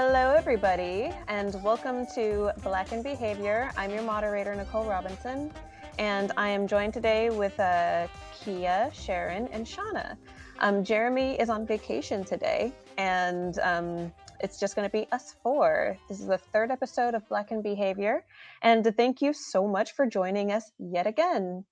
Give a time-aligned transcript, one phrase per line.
[0.00, 3.72] Hello, everybody, and welcome to Black in Behavior.
[3.76, 5.50] I'm your moderator, Nicole Robinson,
[5.98, 10.16] and I am joined today with uh, Kia, Sharon, and Shauna.
[10.60, 15.98] Um, Jeremy is on vacation today, and um, it's just going to be us four.
[16.08, 18.24] This is the third episode of Black in Behavior,
[18.62, 21.64] and thank you so much for joining us yet again.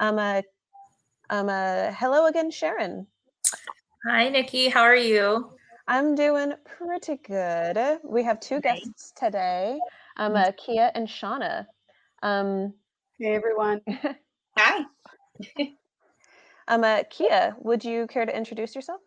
[0.00, 0.42] Um, uh,
[1.30, 3.06] um, uh, hello again, Sharon.
[4.08, 4.70] Hi, Nikki.
[4.70, 5.52] How are you?
[5.90, 7.98] I'm doing pretty good.
[8.04, 9.76] We have two guests today,
[10.18, 11.66] um, uh, Kia and Shauna.
[12.22, 12.74] Um,
[13.18, 13.80] hey, everyone.
[14.56, 14.84] Hi.
[16.68, 19.00] um, uh, Kia, would you care to introduce yourself?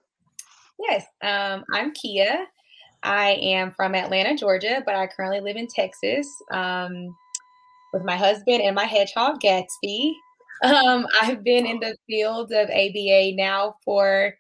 [0.78, 2.48] Yes, um, I'm Kia.
[3.02, 7.16] I am from Atlanta, Georgia, but I currently live in Texas um,
[7.94, 10.12] with my husband and my hedgehog, Gatsby.
[10.66, 14.34] Um, I've been in the field of ABA now for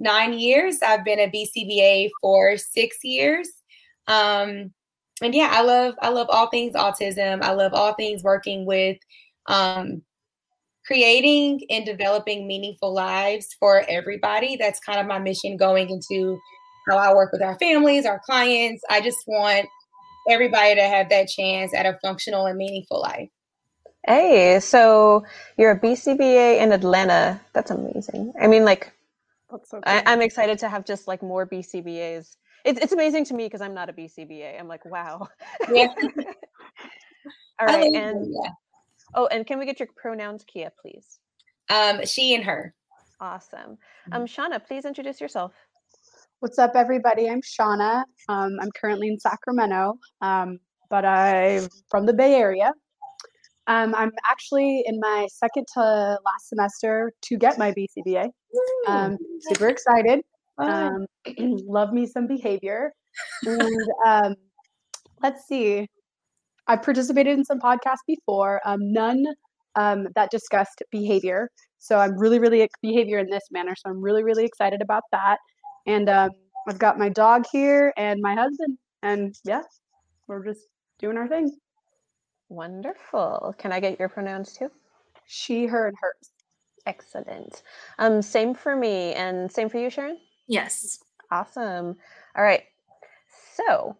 [0.00, 0.78] nine years.
[0.82, 3.48] I've been a BCBA for six years.
[4.08, 4.72] Um,
[5.22, 7.42] and yeah, I love I love all things autism.
[7.42, 8.96] I love all things working with
[9.46, 10.02] um,
[10.86, 14.56] creating and developing meaningful lives for everybody.
[14.56, 16.38] That's kind of my mission going into
[16.88, 18.82] how I work with our families, our clients.
[18.90, 19.66] I just want
[20.28, 23.28] everybody to have that chance at a functional and meaningful life.
[24.06, 25.24] Hey, so
[25.58, 27.38] you're a BCBA in Atlanta.
[27.52, 28.32] That's amazing.
[28.40, 28.92] I mean, like,
[29.64, 32.36] so I, am excited to have just like more BCBAs.
[32.64, 34.58] It's it's amazing to me because I'm not a BCBA.
[34.58, 35.28] I'm like, wow.
[35.72, 35.88] Yeah.
[37.60, 38.50] All right, and yeah.
[39.14, 41.18] oh, and can we get your pronouns, Kia, please?
[41.68, 42.74] Um, she and her.
[43.20, 43.76] Awesome.
[44.12, 44.24] Um, mm-hmm.
[44.24, 45.52] Shauna, please introduce yourself.
[46.40, 47.28] What's up, everybody?
[47.28, 48.04] I'm Shauna.
[48.30, 52.72] Um, I'm currently in Sacramento, um, but I'm from the Bay Area.
[53.70, 58.28] Um, I'm actually in my second to last semester to get my BCBA.
[58.88, 60.22] Um, super excited.
[60.58, 61.06] Um,
[61.38, 62.92] love me some behavior.
[63.46, 64.34] And um,
[65.22, 65.86] let's see.
[66.68, 69.24] I've participated in some podcasts before, um, none
[69.76, 71.48] um, that discussed behavior.
[71.78, 73.74] So I'm really, really behavior in this manner.
[73.76, 75.38] So I'm really, really excited about that.
[75.86, 76.30] And um,
[76.68, 78.78] I've got my dog here and my husband.
[79.02, 79.62] And yeah,
[80.28, 80.66] we're just
[80.98, 81.50] doing our thing.
[82.50, 83.54] Wonderful.
[83.58, 84.70] Can I get your pronouns too?
[85.26, 86.30] She, her, and hers.
[86.84, 87.62] Excellent.
[88.00, 90.18] Um, same for me, and same for you, Sharon.
[90.48, 90.98] Yes.
[91.30, 91.96] Awesome.
[92.36, 92.64] All right.
[93.54, 93.96] So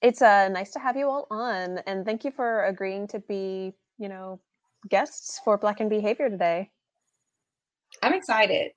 [0.00, 3.74] it's uh, nice to have you all on, and thank you for agreeing to be,
[3.98, 4.40] you know,
[4.88, 6.70] guests for Black in Behavior today.
[8.02, 8.72] I'm excited.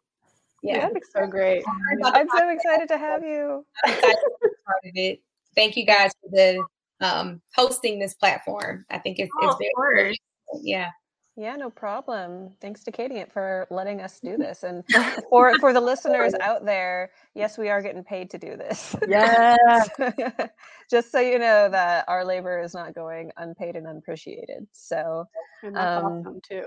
[0.62, 1.64] Yeah, that's so great.
[2.04, 3.66] I'm so excited to have you.
[3.86, 5.22] I'm excited to be part of it.
[5.56, 6.66] Thank you guys for the
[7.02, 8.86] um, hosting this platform.
[8.90, 10.18] I think it's, oh, it's very
[10.62, 10.90] yeah.
[11.38, 12.52] Yeah, no problem.
[12.60, 14.64] Thanks to Katie for letting us do this.
[14.64, 14.84] And
[15.30, 18.96] for for the listeners out there, yes, we are getting paid to do this.
[19.08, 19.56] Yeah.
[20.90, 24.68] Just so you know that our labor is not going unpaid and unappreciated.
[24.72, 25.26] So
[25.64, 26.66] and that's um, awesome too.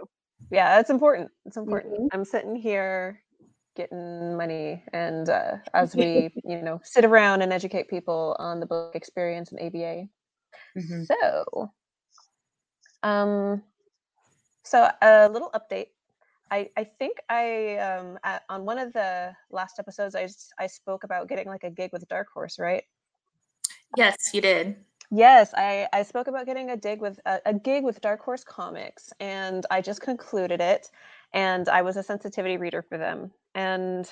[0.50, 1.30] Yeah, it's important.
[1.44, 1.94] It's important.
[1.94, 2.06] Mm-hmm.
[2.12, 3.22] I'm sitting here
[3.76, 8.66] getting money and uh, as we you know sit around and educate people on the
[8.66, 10.06] book experience and aba
[10.76, 11.04] Mm-hmm.
[11.04, 11.70] So,
[13.02, 13.62] um,
[14.64, 15.88] so a little update.
[16.50, 20.28] I, I think I um at, on one of the last episodes I
[20.58, 22.84] I spoke about getting like a gig with Dark Horse, right?
[23.96, 24.76] Yes, you did.
[25.10, 28.44] Yes, I I spoke about getting a dig with a, a gig with Dark Horse
[28.44, 30.90] Comics, and I just concluded it,
[31.32, 34.10] and I was a sensitivity reader for them, and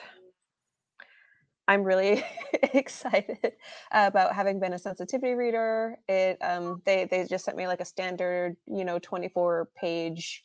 [1.73, 2.23] I'm really
[2.75, 3.53] excited
[3.93, 5.97] about having been a sensitivity reader.
[6.07, 10.45] It um they they just sent me like a standard, you know, 24 page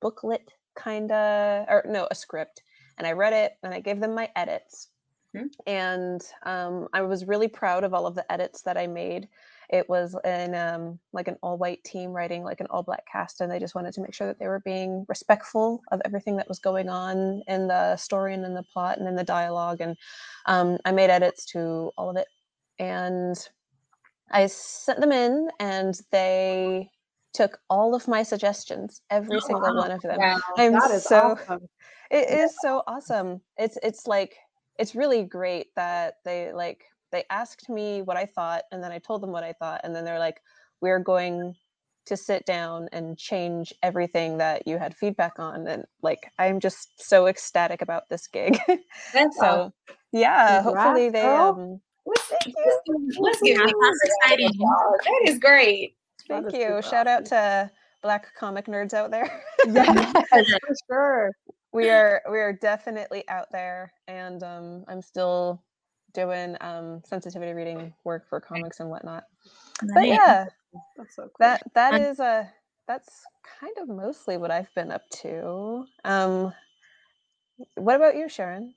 [0.00, 2.62] booklet kind of or no, a script.
[2.96, 4.88] And I read it and I gave them my edits.
[5.36, 5.48] Mm-hmm.
[5.66, 9.28] And um I was really proud of all of the edits that I made
[9.72, 13.40] it was in um, like an all white team writing like an all black cast
[13.40, 16.48] and they just wanted to make sure that they were being respectful of everything that
[16.48, 19.96] was going on in the story and in the plot and in the dialogue and
[20.46, 22.28] um, i made edits to all of it
[22.78, 23.48] and
[24.30, 26.88] i sent them in and they
[27.32, 29.80] took all of my suggestions every oh, single wow.
[29.80, 30.38] one of them wow.
[30.58, 31.68] i'm so awesome.
[32.10, 32.44] it yeah.
[32.44, 34.36] is so awesome it's it's like
[34.78, 38.98] it's really great that they like they asked me what I thought, and then I
[38.98, 40.40] told them what I thought, and then they're like,
[40.80, 41.54] "We're going
[42.06, 47.00] to sit down and change everything that you had feedback on." And like, I'm just
[47.00, 48.58] so ecstatic about this gig.
[49.12, 49.72] That's so, awesome.
[50.12, 50.62] yeah.
[50.62, 51.22] Congrats, hopefully they.
[51.22, 52.80] Um, Thank you.
[53.20, 54.58] Let's get That's.
[55.04, 55.96] That is great.
[56.28, 56.82] Thank that you.
[56.82, 57.08] Shout awesome.
[57.08, 57.70] out to
[58.02, 59.42] Black comic nerds out there.
[59.66, 61.32] yes, for sure.
[61.72, 65.62] We are we are definitely out there, and um, I'm still
[66.14, 69.24] doing um, sensitivity reading work for comics and whatnot.
[69.94, 70.46] But yeah,
[70.96, 71.30] that's so cool.
[71.40, 72.50] That that is a
[72.86, 73.22] that's
[73.60, 75.86] kind of mostly what I've been up to.
[76.04, 76.52] Um,
[77.76, 78.74] what about you, Sharon?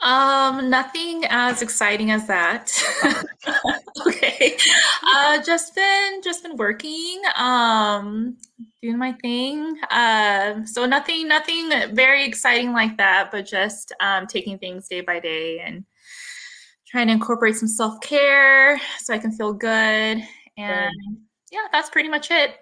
[0.00, 2.70] Um, nothing as exciting as that.
[4.06, 4.56] okay.
[5.02, 8.36] Uh just been just been working, um,
[8.80, 9.76] doing my thing.
[9.90, 15.18] Uh, so nothing nothing very exciting like that, but just um taking things day by
[15.18, 15.84] day and
[16.90, 20.22] trying to incorporate some self-care so I can feel good.
[20.56, 20.92] And
[21.50, 22.56] yeah, that's pretty much it.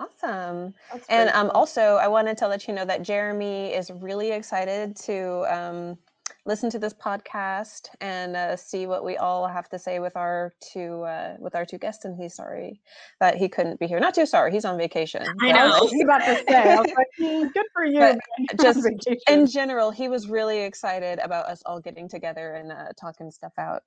[0.00, 0.74] Awesome.
[1.08, 5.44] and um, also, I wanted to let you know that Jeremy is really excited to
[5.54, 5.98] um,
[6.44, 10.52] listen to this podcast and uh, see what we all have to say with our
[10.60, 12.04] two uh, with our two guests.
[12.04, 12.80] And he's sorry
[13.20, 14.00] that he couldn't be here.
[14.00, 14.52] Not too sorry.
[14.52, 15.24] He's on vacation.
[15.40, 15.76] I know.
[15.76, 16.72] I was about to say.
[16.72, 18.18] I was like, mm, good for you.
[18.60, 18.86] just
[19.28, 23.52] in general, he was really excited about us all getting together and uh, talking stuff
[23.58, 23.82] out.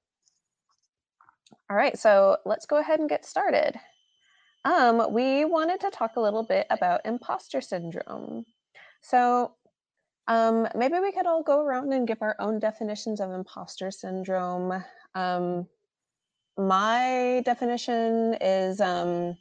[1.70, 3.80] All right, so let's go ahead and get started.
[4.66, 8.46] Um, we wanted to talk a little bit about imposter syndrome.
[9.02, 9.54] So
[10.28, 14.84] um, maybe we could all go around and give our own definitions of imposter syndrome.
[15.14, 15.68] Um,
[16.58, 19.38] my definition is um,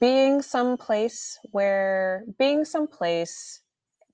[0.00, 3.60] being someplace where, being someplace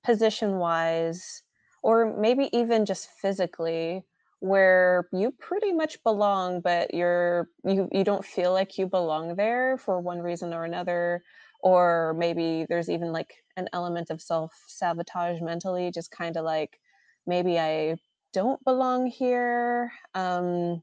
[0.05, 1.43] position wise,
[1.83, 4.05] or maybe even just physically,
[4.41, 9.77] where you pretty much belong, but you're you you don't feel like you belong there
[9.79, 11.23] for one reason or another
[11.61, 16.81] or maybe there's even like an element of self sabotage mentally just kind of like
[17.27, 17.97] maybe i
[18.33, 20.83] don't belong here um,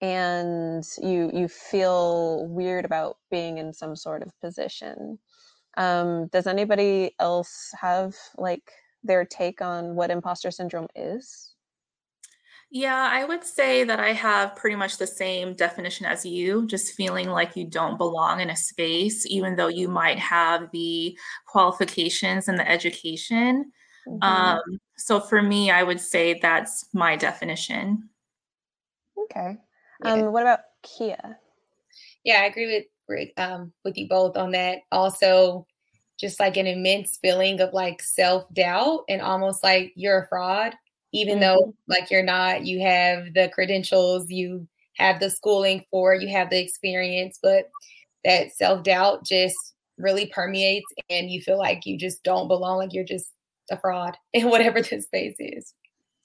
[0.00, 5.18] and you you feel weird about being in some sort of position.
[5.76, 8.70] Um, does anybody else have like
[9.02, 11.53] their take on what imposter syndrome is
[12.74, 16.94] yeah, I would say that I have pretty much the same definition as you, just
[16.94, 21.16] feeling like you don't belong in a space, even though you might have the
[21.46, 23.70] qualifications and the education.
[24.08, 24.24] Mm-hmm.
[24.24, 28.08] Um, so for me, I would say that's my definition.
[29.22, 29.56] Okay.
[30.02, 30.26] Um, yeah.
[30.26, 31.38] What about Kia?
[32.24, 34.78] Yeah, I agree with um, with you both on that.
[34.90, 35.64] Also,
[36.18, 40.74] just like an immense feeling of like self doubt and almost like you're a fraud
[41.14, 41.56] even mm-hmm.
[41.56, 44.66] though like you're not you have the credentials you
[44.96, 47.70] have the schooling for you have the experience but
[48.24, 49.56] that self-doubt just
[49.98, 53.32] really permeates and you feel like you just don't belong like you're just
[53.70, 55.74] a fraud in whatever this space is.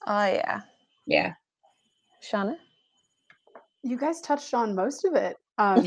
[0.06, 0.60] Oh yeah.
[1.06, 1.34] Yeah.
[2.22, 2.56] Shauna?
[3.82, 5.36] You guys touched on most of it.
[5.58, 5.86] Um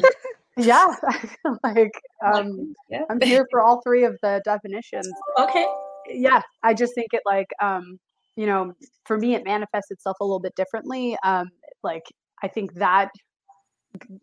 [0.56, 0.86] yeah
[1.64, 3.02] like um yeah.
[3.10, 5.10] i'm here for all three of the definitions.
[5.40, 5.66] Okay.
[6.08, 7.98] Yeah i just think it like um
[8.36, 8.74] you know,
[9.06, 11.16] for me, it manifests itself a little bit differently.
[11.24, 11.50] Um,
[11.84, 12.04] like,
[12.42, 13.10] I think that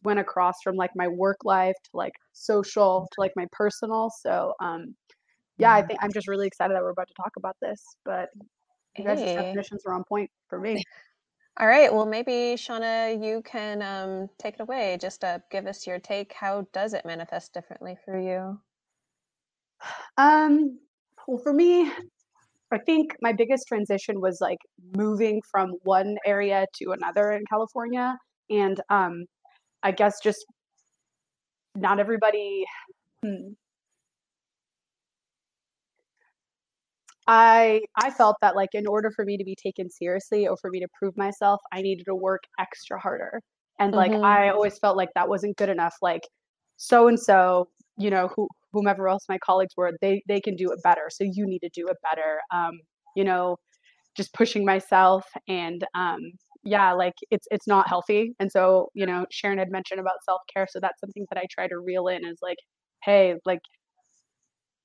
[0.03, 4.11] went across from like my work life to like social to like my personal.
[4.11, 4.95] So, um,
[5.59, 5.89] yeah, I mm-hmm.
[5.89, 7.85] think I'm just really excited that we're about to talk about this.
[8.05, 8.31] But
[8.97, 9.37] you guys' hey.
[9.37, 10.83] definitions are on point for me.
[11.61, 11.93] All right.
[11.93, 14.97] Well, maybe Shauna, you can um, take it away.
[15.01, 16.33] Just uh, give us your take.
[16.33, 18.59] How does it manifest differently for you?
[20.17, 20.79] Um.
[21.26, 21.90] Well, for me,
[22.73, 24.59] I think my biggest transition was like
[24.97, 28.17] moving from one area to another in California.
[28.49, 29.25] And um,
[29.83, 30.45] I guess just
[31.75, 32.65] not everybody.
[33.25, 33.53] Hmm.
[37.27, 40.71] I I felt that like in order for me to be taken seriously or for
[40.71, 43.41] me to prove myself, I needed to work extra harder.
[43.79, 44.25] And like mm-hmm.
[44.25, 45.95] I always felt like that wasn't good enough.
[46.03, 46.23] Like
[46.77, 50.71] so and so, you know, who whomever else my colleagues were, they they can do
[50.73, 51.09] it better.
[51.11, 52.41] So you need to do it better.
[52.53, 52.73] Um,
[53.17, 53.57] you know,
[54.17, 56.19] just pushing myself and um,
[56.65, 58.35] yeah, like it's it's not healthy.
[58.41, 61.47] And so you know, Sharon had mentioned about self care, so that's something that I
[61.50, 62.59] try to reel in is like,
[63.05, 63.61] hey, like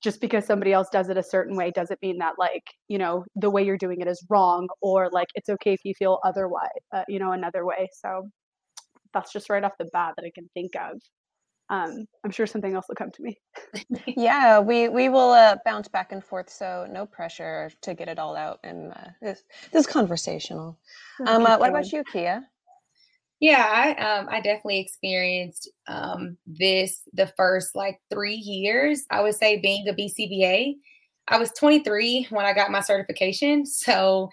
[0.06, 3.25] just because somebody else does it a certain way doesn't mean that like you know
[3.36, 6.70] the way you're doing it is wrong or like it's okay if you feel otherwise
[6.94, 8.30] uh, you know another way so
[9.13, 11.00] that's just right off the bat that i can think of
[11.69, 13.39] um, I'm sure something else will come to me.
[14.07, 18.19] yeah, we we will uh, bounce back and forth, so no pressure to get it
[18.19, 18.60] all out.
[18.63, 20.77] And uh, this this conversational.
[21.25, 22.43] Um, uh, what about you, Kia?
[23.39, 29.03] Yeah, I um, I definitely experienced um, this the first like three years.
[29.10, 30.75] I would say being a BCBA.
[31.27, 34.29] I was 23 when I got my certification, so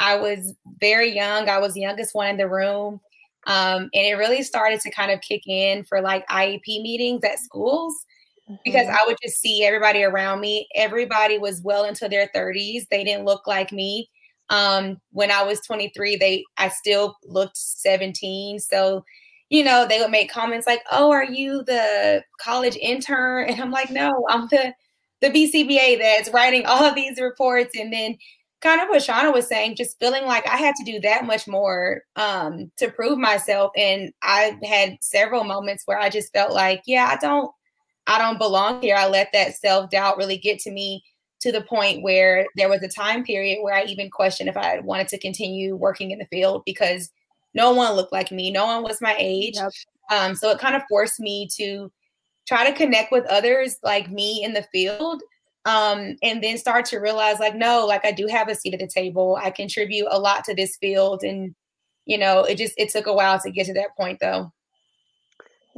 [0.00, 1.48] I was very young.
[1.48, 3.00] I was the youngest one in the room.
[3.46, 7.38] Um, and it really started to kind of kick in for like IEP meetings at
[7.38, 7.94] schools
[8.48, 8.60] mm-hmm.
[8.64, 10.68] because I would just see everybody around me.
[10.74, 12.86] Everybody was well into their 30s.
[12.90, 14.08] They didn't look like me.
[14.50, 18.60] Um, when I was 23, they I still looked 17.
[18.60, 19.04] So,
[19.48, 23.70] you know, they would make comments like, "Oh, are you the college intern?" And I'm
[23.70, 24.74] like, "No, I'm the
[25.20, 28.16] the BCBA that's writing all of these reports." And then
[28.62, 31.48] kind of what Shauna was saying, just feeling like I had to do that much
[31.48, 33.72] more um, to prove myself.
[33.76, 37.50] And I had several moments where I just felt like, yeah, I don't,
[38.06, 38.96] I don't belong here.
[38.96, 41.02] I let that self doubt really get to me
[41.40, 44.78] to the point where there was a time period where I even questioned if I
[44.78, 47.10] wanted to continue working in the field because
[47.54, 49.56] no one looked like me, no one was my age.
[49.56, 49.72] Yep.
[50.12, 51.90] Um, so it kind of forced me to
[52.46, 55.22] try to connect with others like me in the field
[55.64, 58.80] um, and then start to realize like no like i do have a seat at
[58.80, 59.38] the table.
[59.40, 61.54] I contribute a lot to this field and
[62.06, 64.52] you know it just it took a while to get to that point though.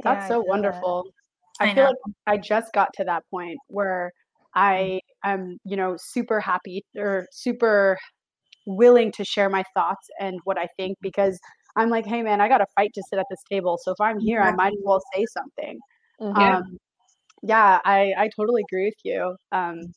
[0.03, 1.05] That's yeah, so wonderful
[1.59, 1.67] that.
[1.67, 1.95] i, I feel like
[2.27, 4.11] i just got to that point where
[4.55, 7.97] i am you know super happy or super
[8.65, 11.39] willing to share my thoughts and what i think because
[11.77, 13.79] i'm like hey man i got to fight to sit at this table.
[13.81, 15.79] So if i'm here i might as well say something.
[16.21, 16.37] Mm-hmm.
[16.37, 16.77] um,
[17.45, 19.35] yeah, I I totally agree with you.
[19.51, 19.93] Um,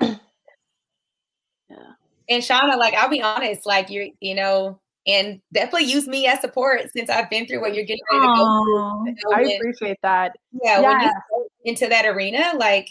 [0.00, 1.92] yeah.
[2.28, 6.40] And Shauna, like I'll be honest, like you're, you know, and definitely use me as
[6.40, 9.34] support since I've been through what you're getting ready to go through.
[9.34, 10.36] I appreciate that.
[10.62, 10.88] Yeah, yeah.
[10.88, 12.88] when you go into that arena, like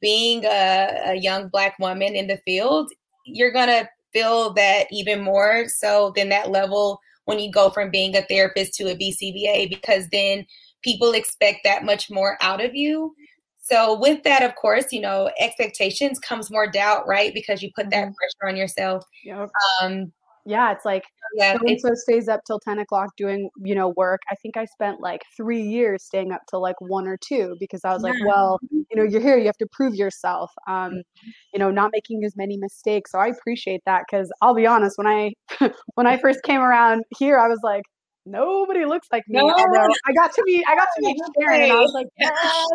[0.00, 2.90] being a, a young black woman in the field,
[3.24, 8.14] you're gonna feel that even more so than that level when you go from being
[8.16, 10.46] a therapist to a BCBA because then
[10.86, 13.12] people expect that much more out of you.
[13.60, 17.34] So with that, of course, you know, expectations comes more doubt, right?
[17.34, 18.14] Because you put that mm-hmm.
[18.14, 19.04] pressure on yourself.
[19.24, 19.50] Yep.
[19.82, 20.12] Um,
[20.44, 21.02] yeah, it's like
[21.34, 24.20] yeah, so stays up till 10 o'clock doing, you know, work.
[24.30, 27.80] I think I spent like three years staying up till like one or two because
[27.84, 28.10] I was yeah.
[28.10, 30.52] like, well, you know, you're here, you have to prove yourself.
[30.68, 31.30] Um, mm-hmm.
[31.52, 33.10] you know, not making as many mistakes.
[33.10, 35.32] So I appreciate that because I'll be honest, when I
[35.94, 37.82] when I first came around here, I was like,
[38.26, 39.38] nobody looks like me.
[39.38, 39.48] No.
[39.48, 42.66] I got to be, I got to meet Sharon and I was like, yes.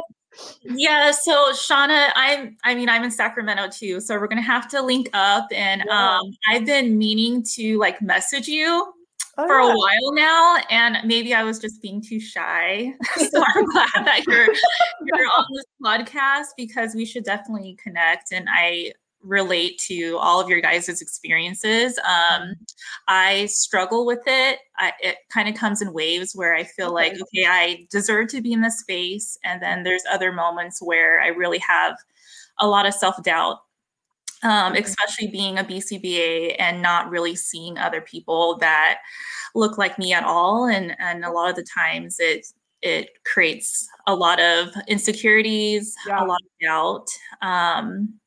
[0.63, 4.81] Yeah, so Shauna, I'm I mean I'm in Sacramento too, so we're gonna have to
[4.81, 6.19] link up and yeah.
[6.19, 8.93] um I've been meaning to like message you
[9.37, 9.73] oh, for yeah.
[9.73, 12.93] a while now, and maybe I was just being too shy.
[13.17, 14.47] so I'm glad that you're
[15.05, 18.31] you're on this podcast because we should definitely connect.
[18.31, 18.93] And I
[19.23, 21.97] relate to all of your guys' experiences.
[21.99, 22.51] Um, mm-hmm.
[23.07, 24.59] I struggle with it.
[24.77, 28.41] I, it kind of comes in waves where I feel like, okay, I deserve to
[28.41, 29.37] be in this space.
[29.43, 31.95] And then there's other moments where I really have
[32.59, 33.57] a lot of self doubt.
[34.43, 34.83] Um, mm-hmm.
[34.83, 38.97] especially being a BCBA and not really seeing other people that
[39.53, 42.47] look like me at all, and and a lot of the times it
[42.81, 46.23] it creates a lot of insecurities, yeah.
[46.23, 47.07] a lot of doubt.
[47.41, 48.19] Um,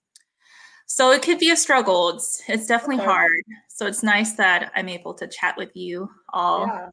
[0.95, 2.11] so it could be a struggle.
[2.11, 3.07] It's it's definitely okay.
[3.07, 3.43] hard.
[3.67, 6.69] So it's nice that I'm able to chat with you all.
[6.69, 6.89] Yeah.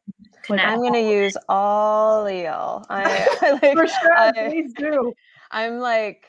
[0.49, 2.83] I'm gonna use all y'all.
[2.89, 5.13] I, I like, For sure, I, please do.
[5.51, 6.25] I'm like,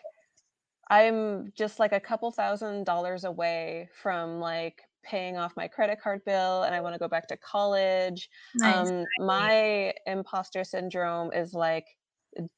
[0.91, 6.21] I'm just like a couple thousand dollars away from like paying off my credit card
[6.26, 8.29] bill and I want to go back to college.
[8.57, 8.91] Nice.
[8.91, 11.87] Um, my imposter syndrome is like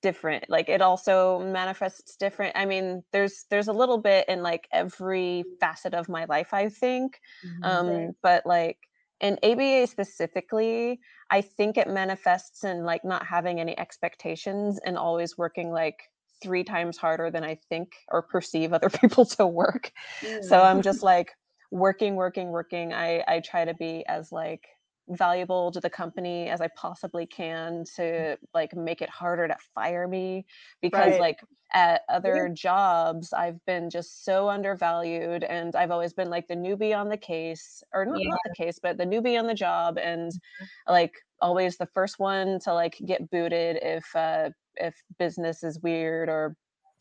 [0.02, 4.69] different like it also manifests different i mean there's there's a little bit in like
[4.73, 7.64] every facet of my life i think mm-hmm.
[7.64, 8.78] um but like
[9.21, 11.00] in aba specifically
[11.31, 15.99] i think it manifests in like not having any expectations and always working like
[16.43, 19.90] three times harder than i think or perceive other people to work
[20.21, 20.43] mm-hmm.
[20.43, 21.33] so i'm just like
[21.73, 24.62] working working working i i try to be as like
[25.08, 30.08] valuable to the company as I possibly can to like make it harder to fire
[30.08, 30.46] me
[30.80, 31.20] because right.
[31.20, 31.40] like
[31.73, 36.96] at other jobs I've been just so undervalued and I've always been like the newbie
[36.96, 38.28] on the case or not, yeah.
[38.28, 40.92] not the case but the newbie on the job and mm-hmm.
[40.92, 46.28] like always the first one to like get booted if uh if business is weird
[46.28, 46.56] or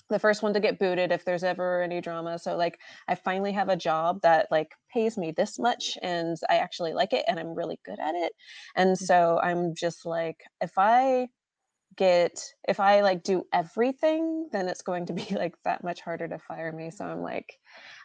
[0.09, 3.51] the first one to get booted if there's ever any drama so like i finally
[3.51, 7.39] have a job that like pays me this much and i actually like it and
[7.39, 8.33] i'm really good at it
[8.75, 8.97] and mm.
[8.97, 11.27] so i'm just like if i
[11.95, 16.27] get if i like do everything then it's going to be like that much harder
[16.27, 16.91] to fire me.
[16.91, 17.57] So i'm like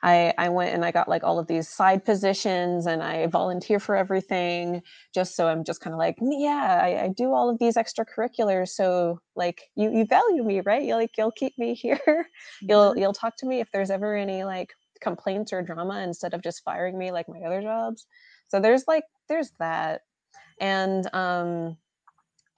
[0.02, 3.80] i i went and i got like all of these side positions and i volunteer
[3.80, 4.82] for everything
[5.14, 8.68] just so i'm just kind of like yeah I, I, do all of these extracurriculars.
[8.68, 10.82] So like you you value me right?
[10.82, 12.28] You like you'll keep me here.
[12.60, 12.98] You'll mm-hmm.
[12.98, 16.64] you'll talk to me if there's ever any like complaints or drama instead of just
[16.64, 18.06] firing me like my other jobs.
[18.48, 20.02] So there's like there's that.
[20.60, 21.76] And um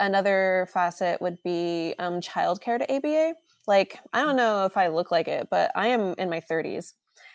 [0.00, 3.34] another facet would be um, childcare to ABA.
[3.66, 6.94] Like, I don't know if I look like it, but I am in my 30s.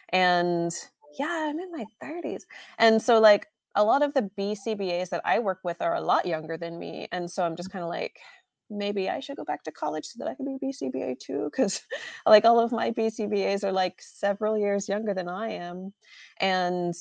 [0.09, 0.71] And
[1.17, 2.41] yeah, I'm in my 30s.
[2.77, 6.25] And so like a lot of the BCBAs that I work with are a lot
[6.25, 7.07] younger than me.
[7.11, 8.17] And so I'm just kind of like,
[8.69, 11.51] maybe I should go back to college so that I can be BCBA too.
[11.55, 11.81] Cause
[12.25, 15.93] like all of my BCBAs are like several years younger than I am.
[16.39, 16.93] And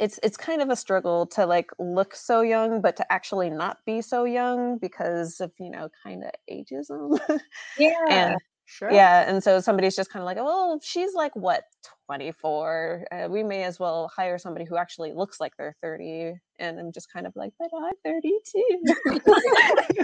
[0.00, 3.78] it's it's kind of a struggle to like look so young but to actually not
[3.84, 7.18] be so young because of you know kind of ageism
[7.78, 7.92] Yeah.
[8.10, 8.90] and Sure.
[8.90, 11.64] yeah and so somebody's just kind of like well she's like what
[12.06, 16.78] 24 uh, we may as well hire somebody who actually looks like they're 30 and
[16.78, 18.94] i'm just kind of like but i'm 32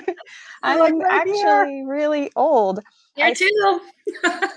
[0.63, 2.81] i'm like, "Right actually really old
[3.15, 3.81] Here I- too.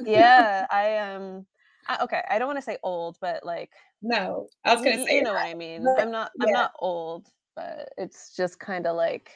[0.03, 1.45] yeah i am
[1.87, 3.71] I, okay i don't want to say old but like
[4.01, 5.83] No, I was gonna y- say you know what I mean.
[5.83, 9.31] but- I'm not I'm not old, but it's just kind of like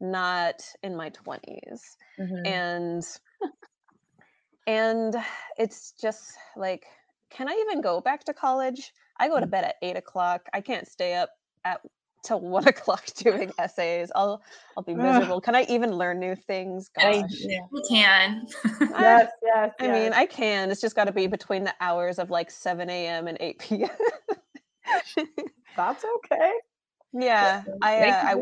[0.00, 1.96] not in my 20s.
[2.20, 2.46] Mhm.
[2.46, 3.02] And
[4.66, 5.16] and
[5.56, 6.86] it's just like,
[7.30, 8.92] can I even go back to college?
[9.18, 9.50] I go to Mm.
[9.50, 10.42] bed at eight o'clock.
[10.52, 11.30] I can't stay up
[11.64, 11.80] at
[12.22, 14.10] till one o'clock doing essays.
[14.14, 14.42] I'll
[14.76, 15.40] I'll be miserable.
[15.40, 16.90] Can I even learn new things?
[16.98, 17.30] I- Gosh.
[17.40, 17.58] yeah.
[17.72, 18.46] You can.
[18.94, 19.70] I- Yes, yes.
[19.80, 20.12] I mean.
[20.12, 20.70] I can.
[20.70, 23.28] It's just got to be between the hours of like 7 a.m.
[23.28, 23.90] and 8 p.m.
[25.76, 26.52] that's okay.
[27.12, 28.36] yeah, I, uh, I it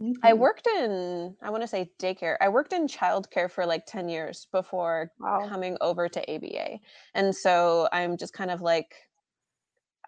[0.00, 0.16] good.
[0.24, 2.36] I worked in, I want to say daycare.
[2.40, 5.46] I worked in childcare for like 10 years before Wow.
[5.48, 6.78] coming over to ABA.
[7.14, 8.94] And so I'm just kind of like,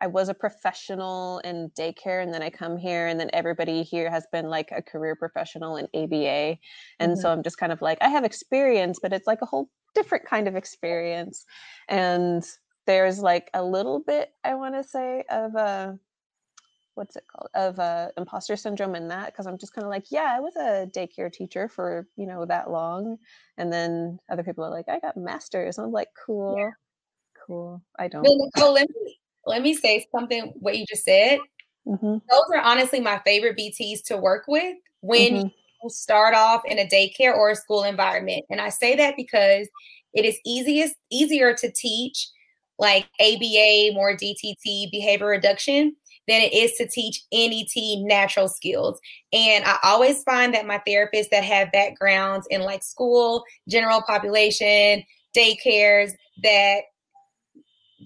[0.05, 4.11] I was a professional in daycare and then I come here and then everybody here
[4.11, 6.59] has been like a career professional in ABA.
[7.01, 9.71] And so I'm just kind of like, I have experience, but it's like a whole
[9.95, 11.47] different kind of experience.
[11.89, 12.45] And
[12.87, 15.99] there's like a little bit, I want to say, of a,
[16.97, 20.05] what's it called of uh, imposter syndrome in that because i'm just kind of like
[20.13, 23.17] yeah i was a daycare teacher for you know that long
[23.59, 26.55] and then other people are like i got masters i'm like cool
[27.49, 28.79] cool i don't But Nicole,
[29.47, 30.53] let me say something.
[30.61, 31.41] What you just said.
[31.87, 35.51] Mhm, Those are honestly my favorite BTs to work with when mhm,
[35.83, 38.45] you start off in a daycare or a school environment.
[38.51, 39.69] And I say that because
[40.15, 42.29] it is easiest easier to teach
[42.79, 45.95] like ABA, more DTT, behavior reduction
[46.27, 48.99] than it is to teach NET natural skills.
[49.33, 55.05] And I always find that my therapists that have backgrounds in like school, general population,
[55.37, 56.79] daycares, that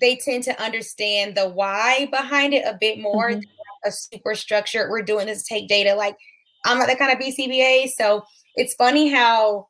[0.00, 3.34] they tend to understand the why behind it a bit more Mhm.
[3.40, 3.44] than
[3.84, 5.94] a super structured, we're doing this to take data.
[5.94, 6.16] Like
[6.64, 7.88] I'm not that kind of BCBA.
[7.88, 8.24] So
[8.56, 9.68] it's funny how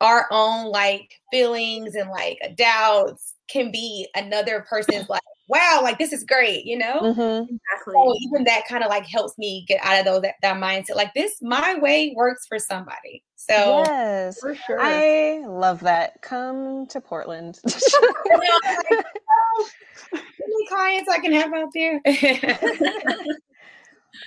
[0.00, 5.20] our own like feelings and like doubts can be another person's like,
[5.52, 7.00] wow, like this is great, you know?
[7.02, 7.42] mhm.
[7.42, 7.92] Exactly.
[7.94, 10.96] So even that kind of like helps me get out of those that, that mindset.
[10.96, 13.22] Like this, my way works for somebody.
[13.36, 13.52] So
[13.84, 14.78] yes For sure.
[14.80, 19.04] i love that come to portland you know, like,
[20.14, 22.00] oh, clients I can have out there.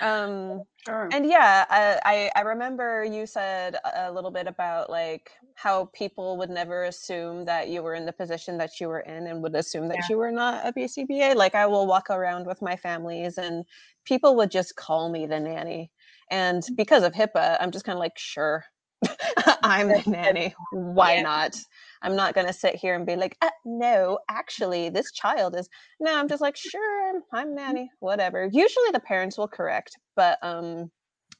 [0.02, 1.10] um sure.
[1.12, 6.50] and yeah I, I remember you said a little bit about like how people would
[6.50, 9.88] never assume that you were in the position that you were in and would assume
[9.88, 10.08] that Yeah.
[10.08, 13.64] you were not a bcba like i will walk around with my families and
[14.04, 15.90] people would just call me the nanny
[16.30, 16.76] and Mm.
[16.76, 18.64] because of hipaa i'm just kind of like sure
[19.64, 21.22] i'm the nanny why Yeah.
[21.22, 21.56] not
[22.02, 25.68] i'm not going to sit here and be like uh, no actually this child is
[26.00, 28.48] no i'm just like sure i'm, I'm nanny whatever.
[28.52, 30.90] Usually the parents will correct but um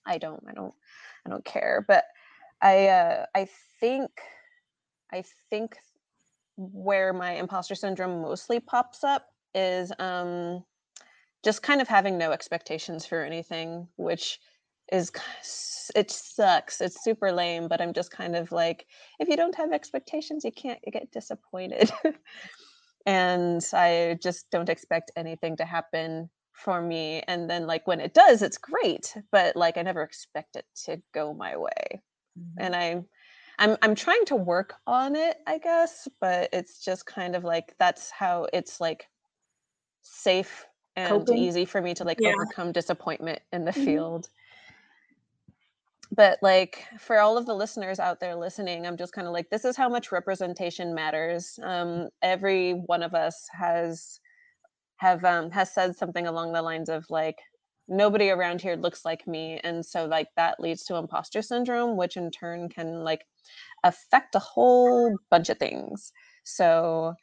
[0.06, 0.74] i don't i don't
[1.26, 2.04] i don't care but
[2.62, 3.46] i uh i
[3.80, 4.10] think
[5.12, 5.76] i think
[6.56, 10.64] where my imposter syndrome mostly pops up is um
[11.44, 14.38] just kind of having no expectations for anything which
[14.92, 15.10] is
[15.94, 18.86] it sucks it's super lame but i'm just kind of like
[19.20, 21.90] if you don't have expectations you can't get disappointed
[23.06, 28.14] and i just don't expect anything to happen for me and then like when it
[28.14, 32.02] does it's great but like i never expect it to go my way
[32.58, 33.02] and i
[33.58, 37.74] i'm i'm trying to work on it i guess but it's just kind of like
[37.78, 39.08] that's how it's like
[40.02, 41.30] safe and Coping.
[41.30, 42.34] easy for me to like Yeah.
[42.36, 44.06] overcome disappointment in the Mhm.
[44.06, 44.30] field
[46.16, 49.48] but like for all of the listeners out there listening i'm just kind of like
[49.50, 54.20] this is how much representation matters um every one of us has
[54.96, 57.38] have um has said something along the lines of like
[57.88, 62.16] nobody around here looks like me and so like that leads to imposter syndrome which
[62.16, 63.24] in turn can like
[63.84, 66.12] affect a whole bunch of things
[66.44, 67.14] so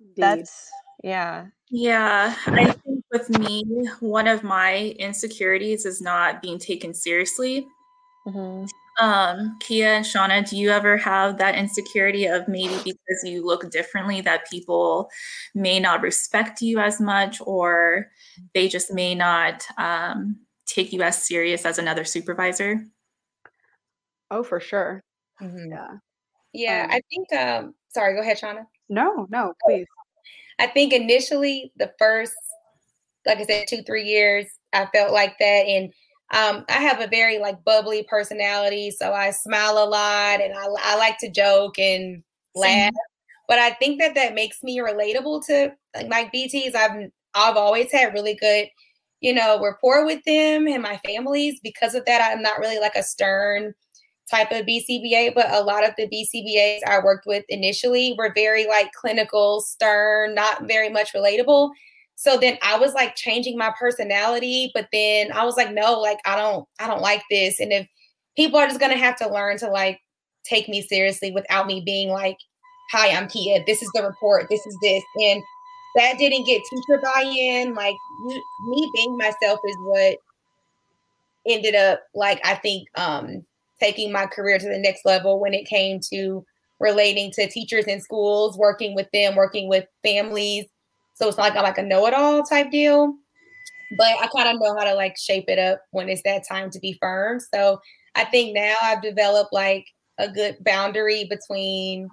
[0.00, 0.46] Indeed.
[0.46, 0.70] that's
[1.02, 3.64] yeah Yeah, I think with me,
[4.00, 7.66] one of my insecurities is not being taken seriously.
[8.26, 8.68] Mhm.
[9.00, 13.68] Um, Kia and Shauna, do you ever have that insecurity of maybe because you look
[13.70, 15.10] differently that people
[15.52, 18.10] may not respect you as much or
[18.54, 22.84] they just may not um, take you as serious as another supervisor?
[24.30, 25.02] Oh, for sure.
[25.40, 25.70] Mhm.
[25.70, 25.88] Yeah.
[26.52, 27.32] Yeah, Um, I think.
[27.32, 28.64] Um, sorry, go ahead, Shauna.
[28.88, 29.86] No, no, please.
[30.60, 32.34] I think initially the first,
[33.26, 35.92] like I said, two three years, I felt like that, and
[36.32, 40.66] um, I have a very like bubbly personality, so I smile a lot, and I,
[40.82, 42.22] I like to joke and
[42.54, 42.92] laugh.
[43.46, 46.74] But I think that that makes me relatable to like my BTS.
[46.74, 48.68] I've I've always had really good,
[49.20, 51.60] you know, rapport with them and my families.
[51.62, 53.74] Because of that, I'm not really like a stern
[54.30, 58.66] type of BCBA, but a lot of the BCBAs I worked with initially were very
[58.66, 61.70] like clinical, stern, not very much relatable.
[62.24, 66.18] So then I was like changing my personality, but then I was like, no, like
[66.24, 67.60] I don't, I don't like this.
[67.60, 67.86] And if
[68.34, 70.00] people are just gonna have to learn to like
[70.42, 72.38] take me seriously without me being like,
[72.92, 73.62] hi, I'm Kia.
[73.66, 74.46] This is the report.
[74.48, 75.02] This is this.
[75.20, 75.42] And
[75.96, 77.74] that didn't get teacher buy-in.
[77.74, 77.94] Like
[78.68, 80.16] me, being myself is what
[81.46, 83.44] ended up like I think um
[83.78, 86.42] taking my career to the next level when it came to
[86.80, 90.64] relating to teachers in schools, working with them, working with families.
[91.14, 93.14] So it's not like I'm like a know-it-all type deal.
[93.96, 96.70] But I kind of know how to like shape it up when it's that time
[96.70, 97.38] to be firm.
[97.52, 97.80] So
[98.14, 99.86] I think now I've developed like
[100.18, 102.10] a good boundary between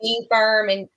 [0.00, 0.88] being firm and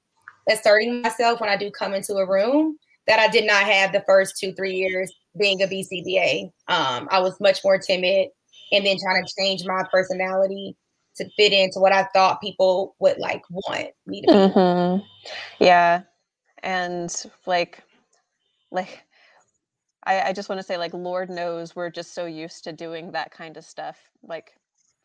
[0.49, 4.03] asserting myself when I do come into a room that I did not have the
[4.05, 6.51] first two, three years being a BCBA.
[6.67, 8.29] Um, I was much more timid
[8.71, 10.75] and then trying to change my personality
[11.17, 14.33] to fit into what I thought people would like want me to be.
[14.33, 15.03] Mhm.
[15.59, 16.01] Yeah.
[16.63, 17.13] And
[17.45, 17.83] like
[18.71, 19.03] like
[20.05, 23.11] I, I just want to say like Lord knows we're just so used to doing
[23.11, 23.97] that kind of stuff.
[24.23, 24.53] Like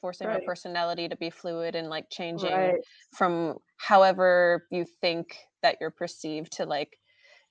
[0.00, 0.46] forcing our Right.
[0.46, 2.80] personality to be fluid and like changing Right.
[3.14, 6.98] from however you think that you're perceived to like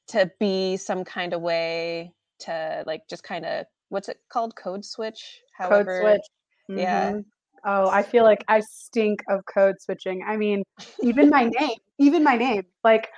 [0.07, 4.83] to be some kind of way to like just kind of what's it called code
[4.83, 6.21] switch Code switch.
[6.69, 7.25] yeah Mhm.
[7.63, 10.23] Oh, I feel like I stink of code switching.
[10.27, 10.63] I mean,
[11.03, 12.63] even my name, even my name.
[12.83, 13.09] Like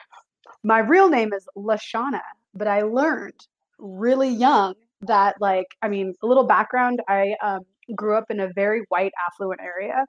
[0.63, 2.21] my real name is Lashana,
[2.54, 3.39] but I learned
[3.80, 7.60] really young that like, I mean, a little background, I um,
[7.95, 10.06] grew up in a very white affluent area.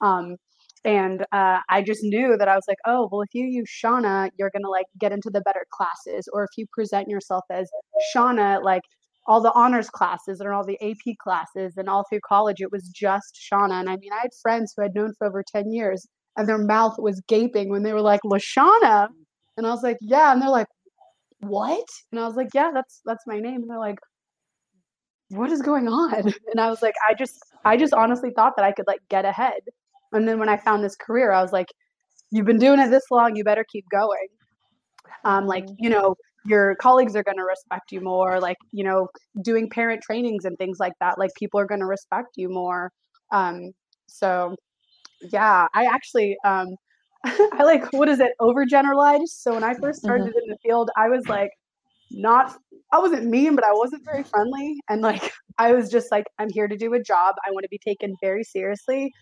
[0.00, 0.36] Um,
[0.84, 4.30] and uh, I just knew that I was like, oh, well, if you use Shauna,
[4.36, 7.70] you're gonna like get into the better classes, or if you present yourself as
[8.14, 8.82] Shauna, like
[9.26, 12.88] all the honors classes and all the AP classes and all through college, it was
[12.88, 13.78] just Shauna.
[13.78, 16.04] And I mean, I had friends who I'd known for over 10 years
[16.36, 19.08] and their mouth was gaping when they were like, Lashana.
[19.56, 20.32] And I was like, yeah.
[20.32, 20.68] And they're like,
[21.40, 21.86] what?
[22.10, 23.62] And I was like, yeah, that's that's my name.
[23.62, 23.98] And they're like,
[25.30, 26.32] what is going on?
[26.50, 29.24] And I was like, I just I just honestly thought that I could like get
[29.24, 29.60] ahead.
[30.12, 31.68] And then when I found this career, I was like,
[32.30, 34.28] you've been doing it this long, you better keep going.
[35.24, 39.08] Um, like, you know, your colleagues are going to respect you more like you know
[39.42, 42.90] doing parent trainings and things like that like people are going to respect you more
[43.32, 43.70] um
[44.08, 44.54] so
[45.32, 46.68] yeah i actually um
[47.52, 50.38] i like what is it overgeneralized so when i first started mm-hmm.
[50.44, 51.50] in the field i was like
[52.10, 52.56] not
[52.92, 56.50] i wasn't mean but i wasn't very friendly and like i was just like i'm
[56.50, 59.12] here to do a job i want to be taken very seriously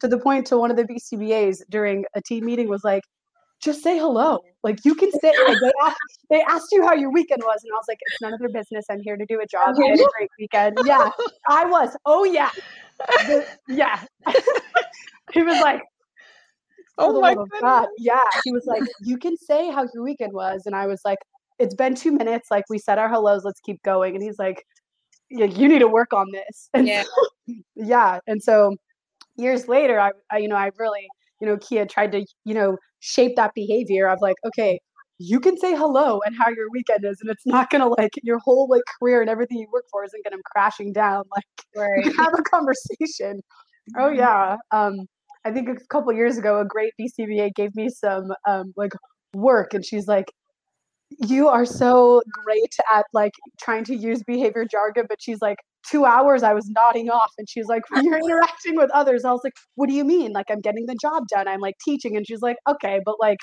[0.00, 3.02] to the point to one of the bcbas during a team meeting was like
[3.60, 4.40] just say hello.
[4.62, 7.72] Like you can say like they asked, they asked you how your weekend was, and
[7.72, 8.84] I was like, it's none of their business.
[8.90, 9.74] I'm here to do a job.
[9.76, 10.78] I had a great weekend.
[10.84, 11.10] Yeah,
[11.48, 11.96] I was.
[12.06, 12.50] Oh yeah,
[13.26, 14.02] The- yeah.
[15.32, 15.82] he was like,
[16.98, 18.20] Oh my God, yeah.
[18.44, 21.18] He was like, you can say how your weekend was, and I was like,
[21.58, 22.48] it's been two minutes.
[22.50, 23.44] Like we said our hellos.
[23.44, 24.14] Let's keep going.
[24.14, 24.64] And he's like,
[25.30, 26.70] yeah, you need to work on this.
[26.74, 27.02] And Yeah.
[27.04, 28.20] so- yeah.
[28.26, 28.76] And so
[29.36, 31.06] years later, I, I, you know, I really,
[31.40, 34.78] you know, Kia tried to, you know, shape that behavior of like, okay,
[35.18, 38.38] you can say hello and how your weekend is, and it's not gonna like your
[38.38, 41.24] whole like career and everything you work for isn't gonna crashing down.
[41.36, 41.44] Like
[41.76, 42.12] Right.
[42.16, 43.40] have a conversation.
[43.96, 44.56] Oh yeah.
[44.72, 45.06] Um,
[45.44, 48.92] I think a couple years ago, a great BCBA gave me some um like
[49.34, 50.26] work, and she's like,
[51.20, 55.58] "You are so great at like trying to use behavior jargon," but she's like,
[55.90, 59.40] two hours I was nodding off, and she's like, you're interacting with others," I was
[59.44, 60.32] like, "What do you mean?
[60.32, 61.48] Like I'm getting the job done?
[61.48, 63.38] I'm like teaching," and she's like, "Okay, but like."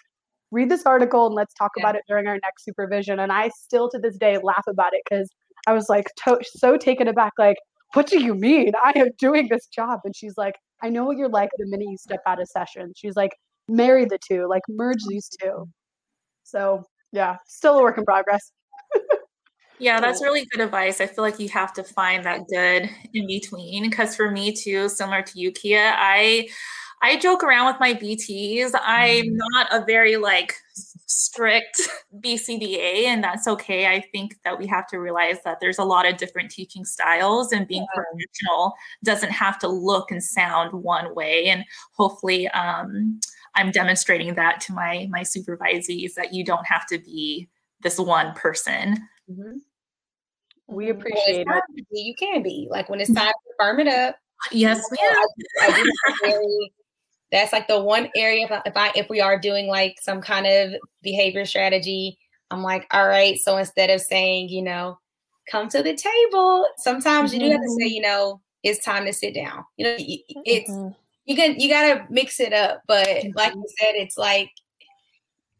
[0.51, 1.84] Read this article and let's talk Yeah.
[1.84, 3.19] about it during our next supervision.
[3.19, 5.27] And I still to this day laugh about it because
[5.67, 7.58] I was like to- so taken aback, like,
[7.93, 8.71] what do you mean?
[8.81, 10.01] I am doing this job.
[10.05, 12.93] And she's like, I know what you're like the minute you step out of session.
[12.95, 13.31] She's like,
[13.67, 15.69] marry the two, like merge oh, these two.
[16.43, 18.51] So yeah, still a work in progress.
[19.77, 21.01] Yeah, that's really good advice.
[21.01, 24.88] I feel like you have to find that good in between because for me too,
[24.88, 26.47] similar to you, Kia, I
[27.01, 28.71] I joke around with my BTs.
[28.81, 29.38] I'm mm-hmm.
[29.51, 30.55] not a very like
[31.08, 31.81] strict
[32.19, 33.88] BCBA, and that's okay.
[33.88, 37.51] I think that we have to realize that there's a lot of different teaching styles,
[37.51, 38.01] and being yeah.
[38.01, 41.45] professional doesn't have to look and sound one way.
[41.47, 43.19] And hopefully, um,
[43.55, 47.49] I'm demonstrating that to my my supervisees that you don't have to be
[47.81, 48.97] this one person.
[49.29, 49.58] Mm-hmm.
[50.67, 50.99] We mm-hmm.
[50.99, 51.86] appreciate well, it.
[51.91, 54.17] You can be like when it's time to firm it up.
[54.51, 55.25] Yes, we I,
[55.62, 56.69] I
[57.31, 60.21] that's like the one area if I, if I if we are doing like some
[60.21, 62.17] kind of behavior strategy,
[62.51, 63.38] I'm like, all right.
[63.39, 64.97] So instead of saying, you know,
[65.49, 67.41] come to the table, sometimes mm-hmm.
[67.41, 67.95] you do have to say, mm-hmm.
[67.95, 69.63] you know, it's time to sit down.
[69.77, 70.93] You know, it's mm-hmm.
[71.25, 72.81] you can you gotta mix it up.
[72.88, 74.51] But like you said, it's like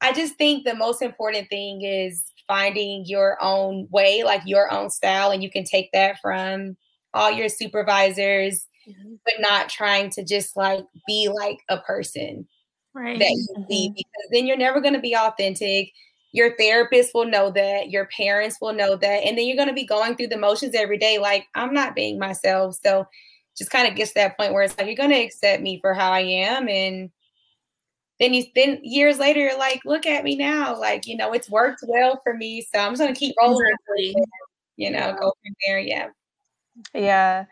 [0.02, 4.90] I just think the most important thing is finding your own way, like your own
[4.90, 6.78] style, and you can take that from
[7.14, 9.16] all your supervisors, mm-hmm.
[9.24, 12.48] but not trying to just like be like a person
[12.94, 13.20] right.
[13.20, 13.72] that you mm-hmm.
[13.72, 15.92] see, because then you're never going to be authentic.
[16.32, 19.74] Your therapist will know that, your parents will know that, and then you're going to
[19.74, 22.78] be going through the motions every day, like I'm not being myself.
[22.84, 23.08] So,
[23.58, 25.80] just kind of gets to that point where it's like you're going to accept me
[25.80, 27.10] for how I am, and
[28.20, 31.50] then you then years later you're like look at me now like you know it's
[31.50, 34.16] worked well for me so i'm just going to keep rolling exactly.
[34.78, 35.12] you know yeah.
[35.20, 36.08] go from there yeah
[36.94, 37.46] yeah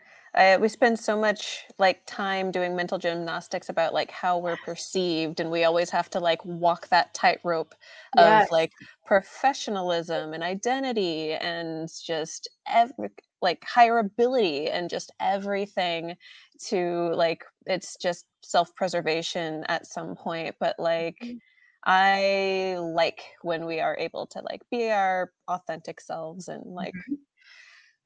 [0.60, 5.50] We spend so much like time doing mental gymnastics about like how we're perceived and
[5.50, 7.74] we always have to like walk that tightrope
[8.16, 8.50] of yes.
[8.50, 8.72] like
[9.06, 13.10] professionalism and identity and just every
[13.42, 16.16] like hireability and just everything
[16.58, 21.36] to like it's just self-preservation at some point but like mm-hmm.
[21.84, 27.14] i like when we are able to like be our authentic selves and like mm-hmm.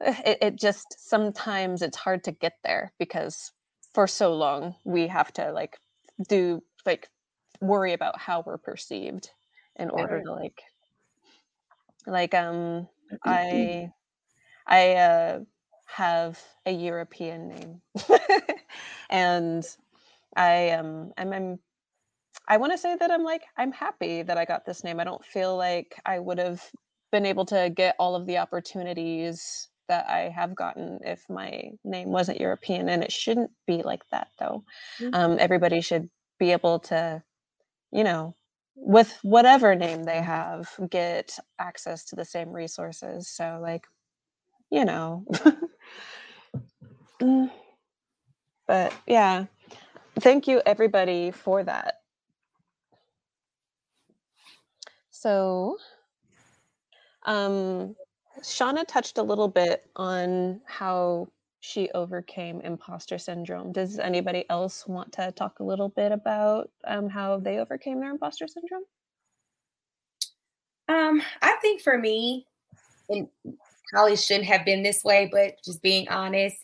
[0.24, 3.52] It, it just sometimes it's hard to get there because
[3.94, 5.76] for so long we have to like
[6.28, 7.08] do like
[7.60, 9.30] worry about how we're perceived
[9.76, 10.62] in order to like
[12.06, 12.88] like um
[13.24, 13.90] i
[14.68, 15.40] I uh,
[15.86, 17.80] have a European name,
[19.10, 19.64] and
[20.36, 20.70] I.
[20.70, 21.58] Um, I'm, I'm
[22.46, 25.00] I want to say that I'm like I'm happy that I got this name.
[25.00, 26.62] I don't feel like I would have
[27.12, 32.10] been able to get all of the opportunities that I have gotten if my name
[32.10, 34.64] wasn't European, and it shouldn't be like that though.
[35.00, 35.14] Mm-hmm.
[35.14, 37.22] Um, everybody should be able to,
[37.92, 38.34] you know,
[38.76, 43.28] with whatever name they have, get access to the same resources.
[43.28, 43.84] So like
[44.70, 45.24] you know.
[47.20, 47.50] Mm.
[48.68, 49.46] but yeah,
[50.20, 51.94] thank you everybody for that.
[55.10, 55.78] So,
[57.24, 57.96] um,
[58.42, 61.28] Shauna touched a little bit on how
[61.60, 63.72] she overcame imposter syndrome.
[63.72, 68.10] Does anybody else want to talk a little bit about um, how they overcame their
[68.10, 68.84] imposter syndrome?
[70.88, 72.46] Um, I think for me,
[73.08, 73.28] in
[73.92, 76.56] probably shouldn't have been this way, but just being honest,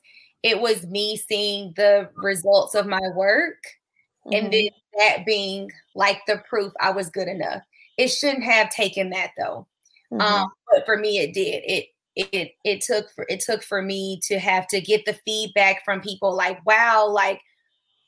[0.43, 3.57] it was me seeing the results of my work
[4.27, 4.35] mm-hmm.
[4.35, 7.63] and then that being like the proof I was good enough.
[7.97, 9.67] It shouldn't have taken that though.
[10.15, 10.21] Mm-hmm.
[10.21, 11.63] Um, but for me it did.
[11.67, 15.85] It it it took for it took for me to have to get the feedback
[15.85, 17.41] from people like, wow, like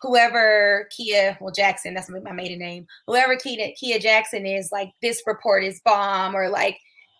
[0.00, 2.86] whoever Kia, well Jackson, that's my maiden name.
[3.06, 6.78] Whoever Kia Kia Jackson is, like this report is bomb, or like,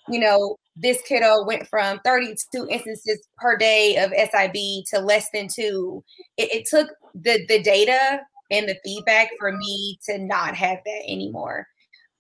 [0.09, 5.49] you know, this kiddo went from 32 instances per day of SIB to less than
[5.53, 6.05] two.
[6.37, 8.21] It, it, took the the data
[8.51, 11.67] and the feedback for me to not have that anymore.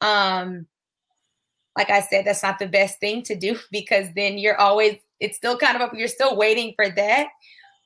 [0.01, 0.67] Um,
[1.77, 5.37] like I said, that's not the best thing to do because then you're always it's
[5.37, 5.95] still kind of up.
[5.95, 7.29] You're still waiting for that,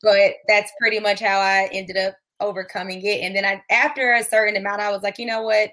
[0.03, 3.20] but that's pretty much how I ended up overcoming it.
[3.20, 5.70] And then I, after a certain amount, I was like, you know what,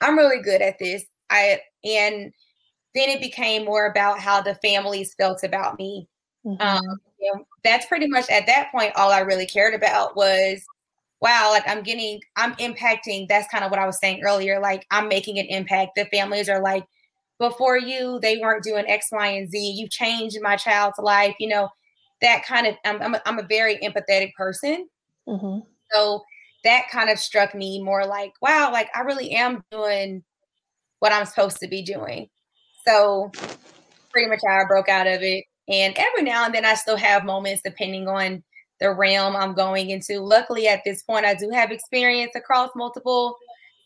[0.00, 1.04] I'm really good at this.
[1.30, 2.32] I and
[2.94, 6.08] then it became more about how the families felt about me.
[6.44, 6.60] Mm-hmm.
[6.60, 10.64] Um, you know, that's pretty much at that point all I really cared about was,
[11.20, 13.28] wow, like I'm getting, I'm impacting.
[13.28, 14.58] That's kind of what I was saying earlier.
[14.58, 15.92] Like I'm making an impact.
[15.94, 16.84] The families are like,
[17.40, 19.58] before you, they weren't doing X, Y, and Z.
[19.58, 21.34] You changed my child's life.
[21.40, 21.68] You know,
[22.20, 22.76] that kind of.
[22.84, 24.86] I'm I'm a, I'm a very empathetic person.
[25.26, 25.66] Mm-hmm.
[25.90, 26.22] So
[26.62, 30.22] that kind of struck me more like, wow, like I really am doing
[31.00, 32.28] what I'm supposed to be doing.
[32.86, 33.32] So
[34.10, 35.44] pretty much how I broke out of it.
[35.68, 38.42] And every now and then I still have moments depending on
[38.80, 40.20] the realm I'm going into.
[40.20, 43.36] Luckily, at this point, I do have experience across multiple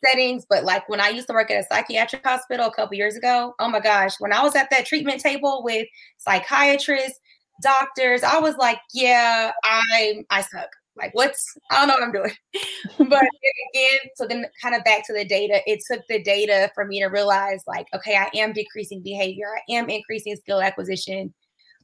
[0.04, 3.16] settings, but like when I used to work at a psychiatric hospital a couple years
[3.16, 5.86] ago, oh my gosh, when I was at that treatment table with
[6.18, 7.18] psychiatrists,
[7.62, 10.68] doctors, I was like, yeah, I I suck.
[10.96, 12.32] Like, what's I don't know what I'm doing.
[13.10, 13.22] but
[13.74, 17.00] again, so then kind of back to the data, it took the data for me
[17.00, 21.34] to realize, like, okay, I am decreasing behavior, I am increasing skill acquisition.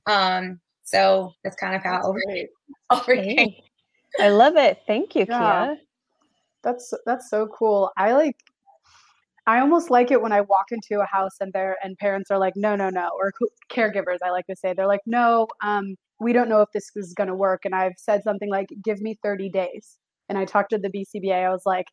[0.06, 2.46] Um, so that's kind of how I
[2.90, 3.50] overcame.
[4.18, 4.82] I love it.
[4.86, 5.66] Thank you, yeah.
[5.66, 5.76] Kia.
[6.62, 7.90] That's that's so cool.
[7.96, 8.36] I like
[9.46, 12.38] I almost like it when I walk into a house and there and parents are
[12.38, 13.32] like, no, no, no, or
[13.72, 14.18] caregivers.
[14.24, 17.28] I like to say they're like, no, um, we don't know if this is going
[17.28, 17.62] to work.
[17.64, 19.98] And I've said something like, give me 30 days.
[20.28, 21.44] And I talked to the BCBA.
[21.44, 21.86] I was like,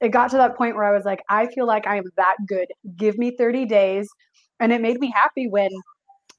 [0.00, 2.36] it got to that point where I was like, I feel like I am that
[2.46, 2.66] good.
[2.96, 4.08] Give me 30 days.
[4.60, 5.70] And it made me happy when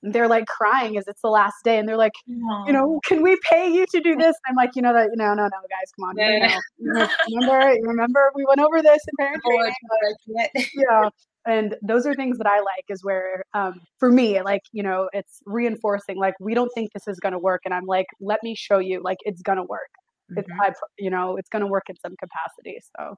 [0.01, 2.67] they're like crying as it's the last day and they're like Aww.
[2.67, 5.17] you know can we pay you to do this i'm like you know that you
[5.17, 6.57] know no no no guys come on yeah.
[6.77, 11.09] you know, remember remember we went over this in parent training yeah
[11.45, 15.09] and those are things that i like is where um, for me like you know
[15.13, 18.41] it's reinforcing like we don't think this is going to work and i'm like let
[18.43, 19.89] me show you like it's going to work
[20.31, 20.39] mm-hmm.
[20.39, 23.15] it's, I, you know it's going to work in some capacity so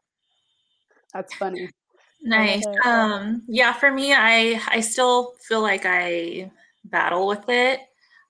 [1.14, 1.70] that's funny
[2.24, 6.52] nice um yeah for me i i still feel like i
[6.86, 7.80] battle with it.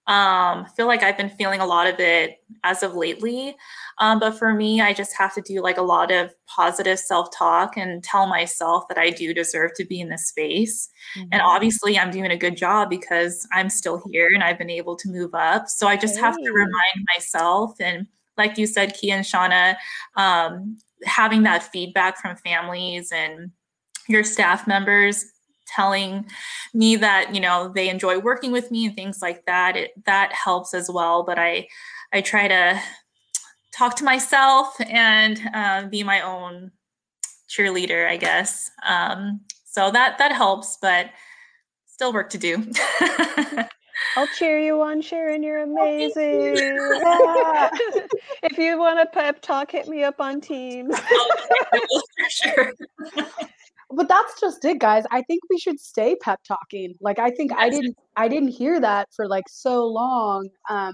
[0.08, 3.56] Um, I feel like I've been feeling a lot of it as of lately.
[4.00, 7.30] Um, but for me, I just have to do like a lot of positive self
[7.32, 10.90] talk and tell myself that I do deserve to be in this space.
[11.16, 11.30] Mm-hmm.
[11.32, 14.96] And obviously, I'm doing a good job because I'm still here and I've been able
[14.98, 15.70] to move up.
[15.70, 16.22] So I just hey.
[16.22, 17.80] have to remind myself.
[17.80, 19.76] And like you said, Kia and Shauna,
[20.16, 23.52] um, having that feedback from families and
[24.10, 25.26] your staff members
[25.76, 26.26] telling
[26.74, 30.32] me that you know they enjoy working with me and things like that it that
[30.34, 31.68] helps as well but i
[32.14, 32.80] i try to
[33.74, 36.72] talk to myself and uh, be my own
[37.50, 41.10] cheerleader i guess um, so that that helps but
[41.86, 42.66] still work to do
[44.18, 45.44] I'll cheer you on, Sharon.
[45.44, 46.56] You're amazing.
[46.56, 47.70] yeah.
[48.44, 51.00] if you want a pep talk, hit me up on Teams.
[52.30, 52.74] sure
[53.96, 57.52] but that's just it guys i think we should stay pep talking like i think
[57.58, 60.94] i didn't i didn't hear that for like so long um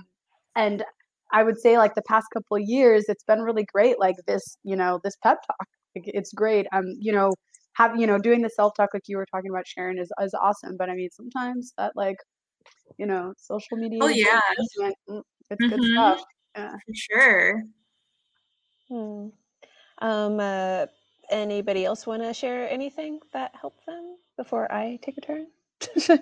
[0.55, 0.83] and
[1.31, 4.75] i would say like the past couple years it's been really great like this you
[4.75, 7.31] know this pep talk it's great um you know
[7.73, 10.33] have you know doing the self talk like you were talking about sharon is, is
[10.33, 12.17] awesome but i mean sometimes that like
[12.97, 14.39] you know social media oh yeah
[15.09, 15.69] mm, it's mm-hmm.
[15.69, 16.23] good stuff
[16.55, 17.63] yeah for sure
[18.89, 19.27] hmm.
[19.99, 20.85] um uh
[21.29, 25.47] anybody else want to share anything that helped them before I take a turn?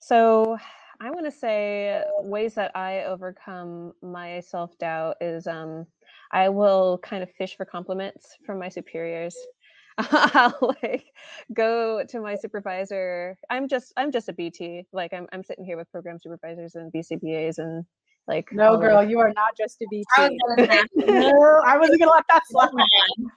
[0.00, 0.58] so,
[1.00, 5.86] I want to say ways that I overcome my self doubt is um,
[6.32, 9.36] I will kind of fish for compliments from my superiors.
[9.98, 11.06] I'll like
[11.52, 13.36] go to my supervisor.
[13.50, 14.86] I'm just I'm just a BT.
[14.92, 17.84] Like I'm I'm sitting here with program supervisors and BCBAs and
[18.28, 20.04] like no, girl, you are not just a BT.
[20.96, 22.70] no, I wasn't gonna let that slide.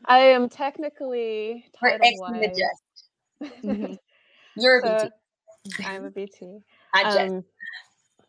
[0.06, 2.50] I am technically title wise.
[3.64, 3.94] Mm-hmm.
[4.58, 5.10] You're so, a
[5.68, 5.84] BT.
[5.86, 6.60] I'm a BT.
[6.94, 7.18] I just.
[7.20, 7.44] Um,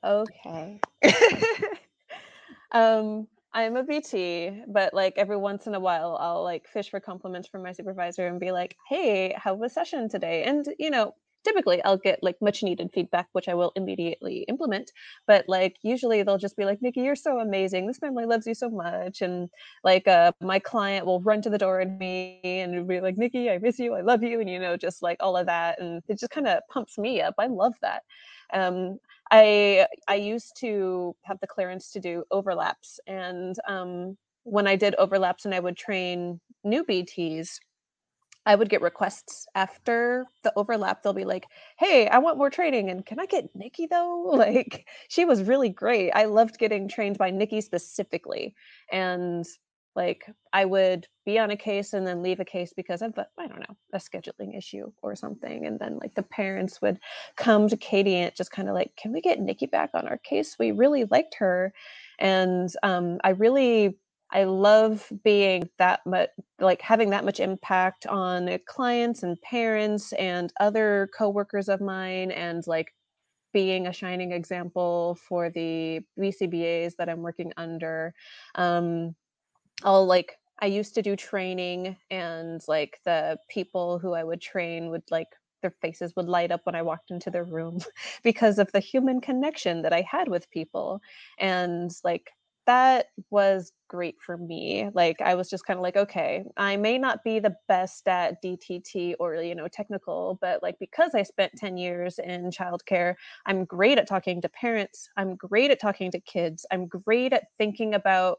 [0.04, 0.80] okay.
[2.72, 7.00] um, I'm a BT, but like every once in a while, I'll like fish for
[7.00, 11.14] compliments from my supervisor and be like, "Hey, how was session today?" And you know,
[11.44, 14.92] typically I'll get like much needed feedback, which I will immediately implement.
[15.26, 17.86] But like usually they'll just be like, Nikki, you're so amazing.
[17.86, 19.22] This family loves you so much.
[19.22, 19.48] And
[19.84, 23.50] like uh, my client will run to the door and me and be like, Nikki,
[23.50, 23.94] I miss you.
[23.94, 24.40] I love you.
[24.40, 25.80] And you know, just like all of that.
[25.80, 27.34] And it just kind of pumps me up.
[27.38, 28.02] I love that.
[28.52, 28.98] Um,
[29.30, 32.98] I I used to have the clearance to do overlaps.
[33.06, 37.58] And um, when I did overlaps and I would train new BTs,
[38.46, 41.02] I would get requests after the overlap.
[41.02, 41.46] They'll be like,
[41.78, 44.30] "Hey, I want more training, and can I get Nikki though?
[44.40, 46.10] Like, she was really great.
[46.12, 48.54] I loved getting trained by Nikki specifically,
[48.90, 49.44] and
[49.96, 53.46] like I would be on a case and then leave a case because of I
[53.46, 56.98] don't know a scheduling issue or something, and then like the parents would
[57.36, 60.18] come to Katie and just kind of like, "Can we get Nikki back on our
[60.18, 60.56] case?
[60.58, 61.72] We really liked her."
[62.18, 63.98] And um, I really
[64.32, 70.52] I love being that much, like having that much impact on clients and parents and
[70.60, 72.94] other coworkers of mine, and like
[73.52, 78.14] being a shining example for the BCBAs that I'm working under.
[78.56, 79.16] Um,
[79.84, 84.90] I'll like, I used to do training, and like the people who I would train
[84.90, 85.28] would like
[85.62, 87.80] their faces would light up when I walked into their room
[88.22, 91.00] because of the human connection that I had with people.
[91.38, 92.30] And like
[92.70, 94.88] that was great for me.
[94.94, 98.40] Like I was just kind of like, okay, I may not be the best at
[98.40, 103.16] DTT or you know technical, but like because I spent 10 years in childcare,
[103.46, 105.08] I'm great at talking to parents.
[105.16, 106.64] I'm great at talking to kids.
[106.70, 108.38] I'm great at thinking about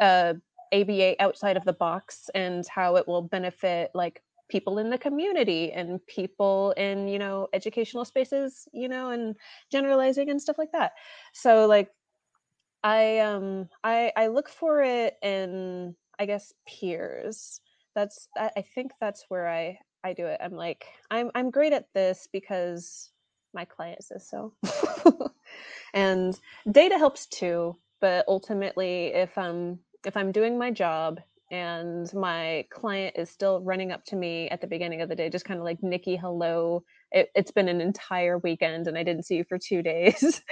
[0.00, 0.34] uh,
[0.72, 5.72] ABA outside of the box and how it will benefit like people in the community
[5.72, 9.36] and people in you know educational spaces you know and
[9.70, 10.92] generalizing and stuff like that
[11.34, 11.90] so like
[12.84, 17.60] I um I I look for it in I guess peers.
[17.94, 20.40] That's I, I think that's where I I do it.
[20.42, 23.10] I'm like I'm I'm great at this because
[23.54, 24.52] my client says so.
[25.94, 26.38] and
[26.70, 31.20] data helps too, but ultimately if I'm if I'm doing my job
[31.50, 35.30] and my client is still running up to me at the beginning of the day
[35.30, 36.82] just kind of like nikki hello.
[37.10, 40.42] It, has been an entire weekend and i didn't see you for two days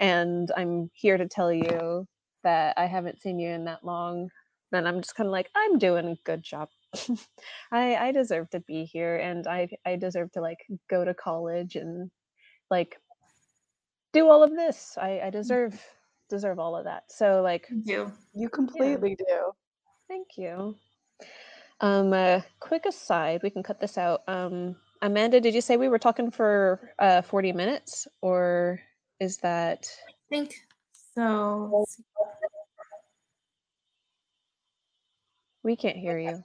[0.00, 2.06] and i'm here to tell you
[2.42, 4.30] that i haven't seen you in that long
[4.72, 6.68] then i'm just kind of like i'm doing a good job.
[7.72, 11.76] I i deserve to be here and i i deserve to like go to college
[11.76, 12.10] and
[12.70, 12.96] like
[14.12, 14.96] do all of this.
[15.00, 15.30] I i mm-hmm.
[15.30, 15.82] deserve
[16.28, 17.04] deserve all of that.
[17.08, 19.24] So like you you completely yeah.
[19.28, 19.52] do
[20.08, 20.76] Thank you.
[21.80, 24.22] Um, a quick aside, we can cut this out.
[24.28, 28.80] Um, Amanda, did you say we were talking for uh, 40 minutes or
[29.20, 29.86] is that?
[30.08, 30.54] I think
[31.14, 31.84] so.
[35.62, 36.42] We can't hear you.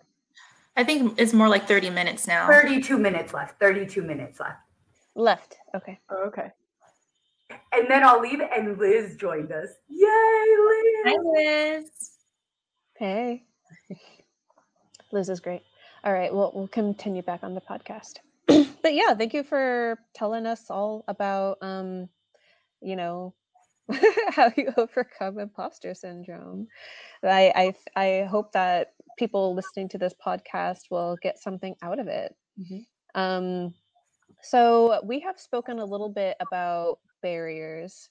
[0.75, 2.47] I think it's more like 30 minutes now.
[2.47, 3.59] 32 minutes left.
[3.59, 4.59] 32 minutes left.
[5.15, 5.57] Left.
[5.75, 5.99] Okay.
[6.09, 6.51] Oh, okay.
[7.73, 9.69] And then I'll leave, and Liz joined us.
[9.89, 11.03] Yay, Liz!
[11.05, 11.85] Hi, Liz.
[12.97, 13.43] Hey.
[15.11, 15.61] Liz is great.
[16.03, 18.19] All right, well, we'll continue back on the podcast.
[18.81, 22.09] but yeah, thank you for telling us all about, um,
[22.81, 23.33] you know,
[24.29, 26.67] how you overcome imposter syndrome.
[27.23, 32.07] I, I I hope that people listening to this podcast will get something out of
[32.07, 32.35] it.
[32.59, 33.21] Mm-hmm.
[33.21, 33.73] Um,
[34.41, 38.09] so we have spoken a little bit about barriers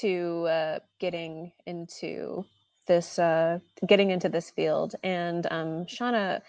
[0.00, 2.44] to uh, getting into
[2.90, 4.96] this uh, getting into this field.
[5.04, 6.40] And um, Shauna,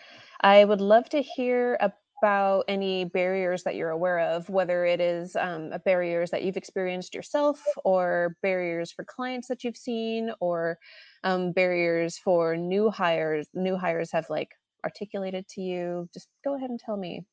[0.41, 5.35] I would love to hear about any barriers that you're aware of, whether it is
[5.35, 10.79] um, barriers that you've experienced yourself, or barriers for clients that you've seen, or
[11.23, 13.47] um, barriers for new hires.
[13.53, 14.49] New hires have like
[14.83, 16.09] articulated to you.
[16.11, 17.23] Just go ahead and tell me.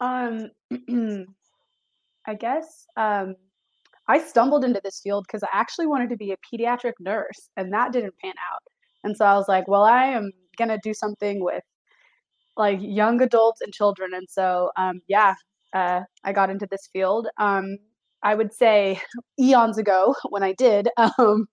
[0.00, 0.50] Um,
[2.26, 3.36] I guess um,
[4.08, 7.72] I stumbled into this field because I actually wanted to be a pediatric nurse, and
[7.72, 8.62] that didn't pan out.
[9.04, 11.62] And so I was like, well, I am going to do something with
[12.56, 14.12] like young adults and children.
[14.14, 15.34] And so, um, yeah,
[15.74, 17.28] uh, I got into this field.
[17.38, 17.78] Um,
[18.22, 19.00] I would say
[19.40, 21.46] eons ago when I did, um,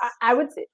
[0.00, 0.66] I, I, would say,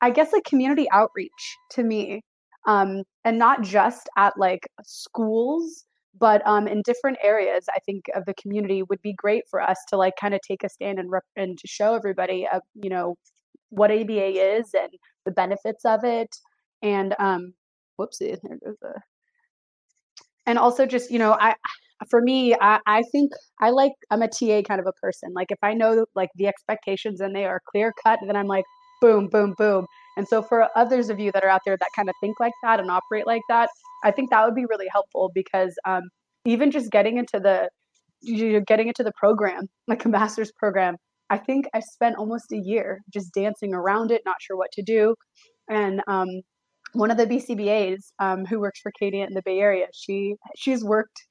[0.00, 2.22] I guess like community outreach to me,
[2.66, 5.84] um, and not just at like schools,
[6.18, 9.78] but um, in different areas i think of the community would be great for us
[9.88, 12.90] to like kind of take a stand and rep- and to show everybody uh, you
[12.90, 13.16] know
[13.70, 14.92] what aba is and
[15.24, 16.34] the benefits of it
[16.82, 17.52] and um
[17.98, 19.00] whoopsie there goes a
[20.46, 21.54] and also just you know i
[22.10, 25.32] for me I, I think i like i'm a ta kind of a person.
[25.34, 28.64] Like if i know like the expectations and they are clear cut then i'm like
[29.00, 29.86] boom boom boom
[30.16, 32.52] and so for others of you that are out there that kind of think like
[32.62, 33.68] that and operate like that
[34.02, 36.02] I think that would be really helpful because um,
[36.44, 37.68] even just getting into the
[38.20, 40.96] you're getting into the program, like a master's program,
[41.30, 44.82] I think I spent almost a year just dancing around it, not sure what to
[44.82, 45.16] do.
[45.68, 46.28] And um,
[46.92, 50.84] one of the BCBAs um, who works for Katie in the Bay Area, she she's
[50.84, 51.22] worked.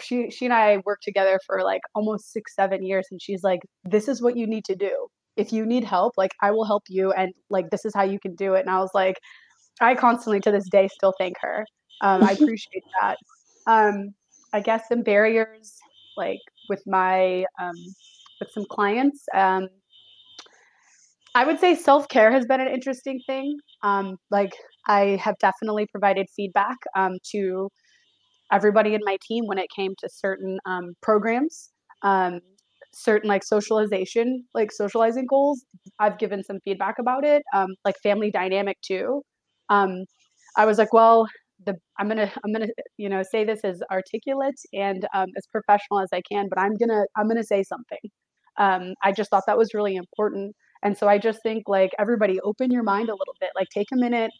[0.00, 3.60] She she and I worked together for like almost six seven years, and she's like,
[3.84, 5.08] "This is what you need to do.
[5.36, 8.18] If you need help, like I will help you, and like this is how you
[8.20, 9.18] can do it." And I was like,
[9.80, 11.64] I constantly to this day still thank her
[12.00, 13.18] um, I appreciate that.
[13.66, 14.14] Um,
[14.52, 15.76] I guess some barriers,
[16.16, 17.76] like with my um,
[18.40, 19.24] with some clients.
[19.34, 19.68] Um,
[21.34, 23.56] I would say self care has been an interesting thing.
[23.82, 24.52] Um, like
[24.86, 27.68] I have definitely provided feedback um, to
[28.52, 31.70] everybody in my team when it came to certain um, programs,
[32.02, 32.40] um,
[32.96, 35.64] certain like socialization, like socializing goals.
[35.98, 39.22] I've given some feedback about it, um, like family dynamic too.
[39.68, 40.04] Um,
[40.56, 41.26] I was like, well,
[41.64, 42.68] the i'm gonna i'm gonna
[42.98, 46.76] you know say this as articulate and um, as professional as i can but i'm
[46.76, 47.98] gonna i'm gonna say something
[48.58, 52.38] um, i just thought that was really important and so i just think like everybody
[52.40, 54.30] open your mind a little bit like take a minute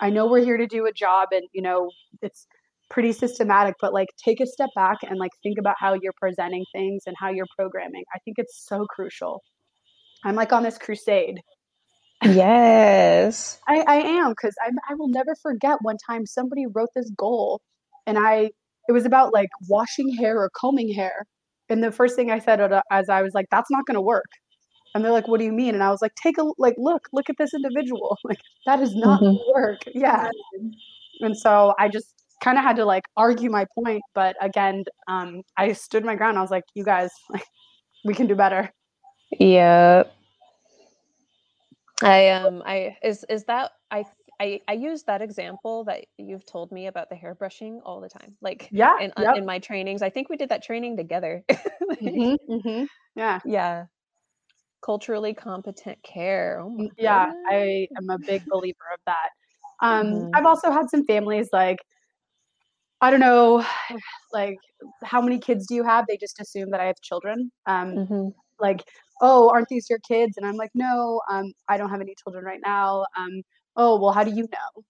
[0.00, 1.90] i know we're here to do a job and you know
[2.22, 2.46] it's
[2.92, 6.64] pretty systematic but like take a step back and like think about how you're presenting
[6.72, 9.42] things and how you're programming i think it's so crucial
[10.24, 11.40] i'm like on this crusade
[12.24, 13.58] Yes.
[13.68, 17.60] I, I am because I, I will never forget one time somebody wrote this goal
[18.06, 18.50] and I
[18.88, 21.24] it was about like washing hair or combing hair.
[21.70, 24.26] And the first thing I said as I was like, that's not going to work.
[24.94, 25.74] And they're like, what do you mean?
[25.74, 28.18] And I was like, take a like, look, look at this individual.
[28.24, 29.24] Like that is not Mhm.
[29.24, 29.82] gonna work.
[29.94, 30.30] Yeah.
[31.20, 34.02] And so I just kind of had to like argue my point.
[34.14, 36.38] But again, um, I stood my ground.
[36.38, 37.44] I was like, you guys, like,
[38.04, 38.70] we can do better.
[39.38, 40.04] Yeah.
[42.02, 44.04] I um I is is that I
[44.40, 48.36] I I use that example that you've told me about the hairbrushing all the time.
[48.40, 48.98] Like Yeah.
[49.00, 49.36] in uh, yep.
[49.36, 50.02] in my trainings.
[50.02, 51.44] I think we did that training together.
[51.88, 52.86] Like, Mhm, mhm.
[53.14, 53.40] Yeah.
[53.44, 53.86] Yeah.
[54.84, 56.60] Culturally competent care.
[56.60, 57.36] Oh my Mm, Yeah, goodness.
[57.50, 59.30] I am a big believer of that.
[59.86, 60.30] Um, Mhm.
[60.34, 61.78] I've also had some families like,
[63.02, 63.64] I don't know,
[64.32, 64.56] like,
[65.04, 66.06] how many kids do you have?
[66.08, 67.52] They just assume that I have children.
[67.66, 68.34] Um, Mhm.
[68.60, 68.84] like,
[69.22, 70.36] oh, aren't these your kids?
[70.38, 73.06] And I'm like, no, um, I don't have any children right now.
[73.16, 73.42] Um,
[73.76, 74.84] oh, well, how do you know?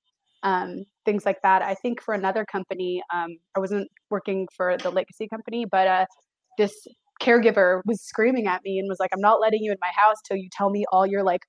[0.45, 1.63] Um, things like that.
[1.63, 6.07] I think for another company, um, I wasn't working for the legacy company, but uh,
[6.59, 6.87] this
[7.23, 10.19] caregiver was screaming at me and was like, I'm not letting you in my house
[10.27, 11.43] till you tell me all your like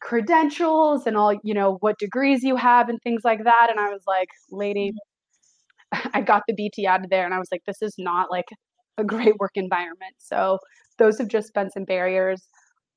[0.00, 3.68] credentials and all, you know, what degrees you have and things like that.
[3.70, 4.92] And I was like, lady,
[6.14, 8.48] I got the BT out of there and I was like, this is not like
[8.98, 10.14] a great work environment.
[10.18, 10.58] So
[10.98, 12.42] those have just been some barriers.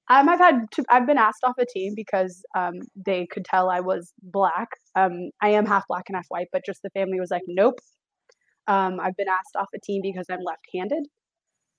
[0.10, 2.74] Um, I've had to, I've been asked off a team because um,
[3.06, 4.68] they could tell I was black.
[4.96, 7.80] Um, I am half black and half white, but just the family was like, nope.
[8.68, 11.08] Um, I've been asked off a team because I'm left-handed.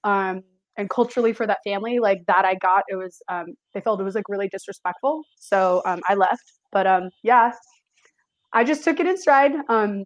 [0.04, 0.42] Um,
[0.78, 4.04] and culturally for that family, like that I got, it was um, they felt it
[4.04, 5.22] was like really disrespectful.
[5.38, 6.52] So I left.
[6.72, 7.52] But um, yeah,
[8.54, 9.52] I just took it in stride.
[9.68, 10.04] Um,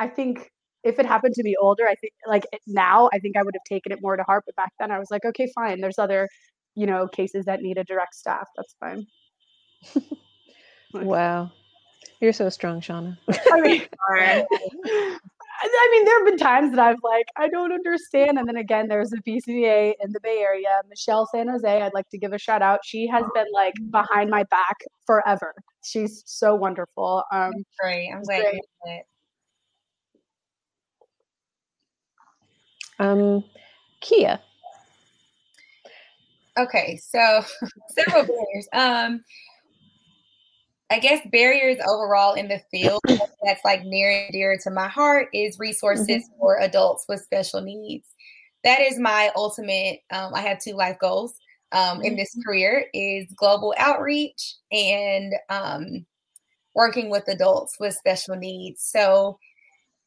[0.00, 0.50] I think
[0.82, 3.62] if it happened to me older, I think like now, I think I would have
[3.68, 4.44] taken it more to heart.
[4.46, 5.80] But back then, I was like, okay, fine.
[5.80, 6.28] There's other,
[6.74, 8.48] you know, cases that need a direct staff.
[8.56, 9.06] That's fine.
[10.92, 11.52] Wow.
[12.20, 13.16] You're so strong, Shauna.
[13.52, 13.82] I mean.
[15.62, 18.38] I mean, there have been times that I've like, I don't understand.
[18.38, 21.82] And then again, there's a BCBA in the Bay Area, Michelle San Jose.
[21.82, 22.80] I'd like to give a shout out.
[22.82, 24.76] She has been like behind my back
[25.06, 25.54] forever.
[25.84, 27.24] She's so wonderful.
[27.30, 28.10] Um, Great.
[28.10, 28.54] I'm glad Great.
[28.54, 29.06] you did it.
[33.00, 33.42] Um
[34.00, 34.40] Kia.
[36.58, 37.42] Okay, so
[37.90, 38.68] several barriers.
[38.72, 39.24] Um,
[40.90, 43.00] I guess barriers overall in the field
[43.42, 48.08] that's like near and dear to my heart is resources for adults with special needs.
[48.64, 50.00] That is my ultimate.
[50.10, 51.34] Um, I have two life goals
[51.72, 56.04] um, in this career: is global outreach and um,
[56.74, 58.82] working with adults with special needs.
[58.82, 59.38] So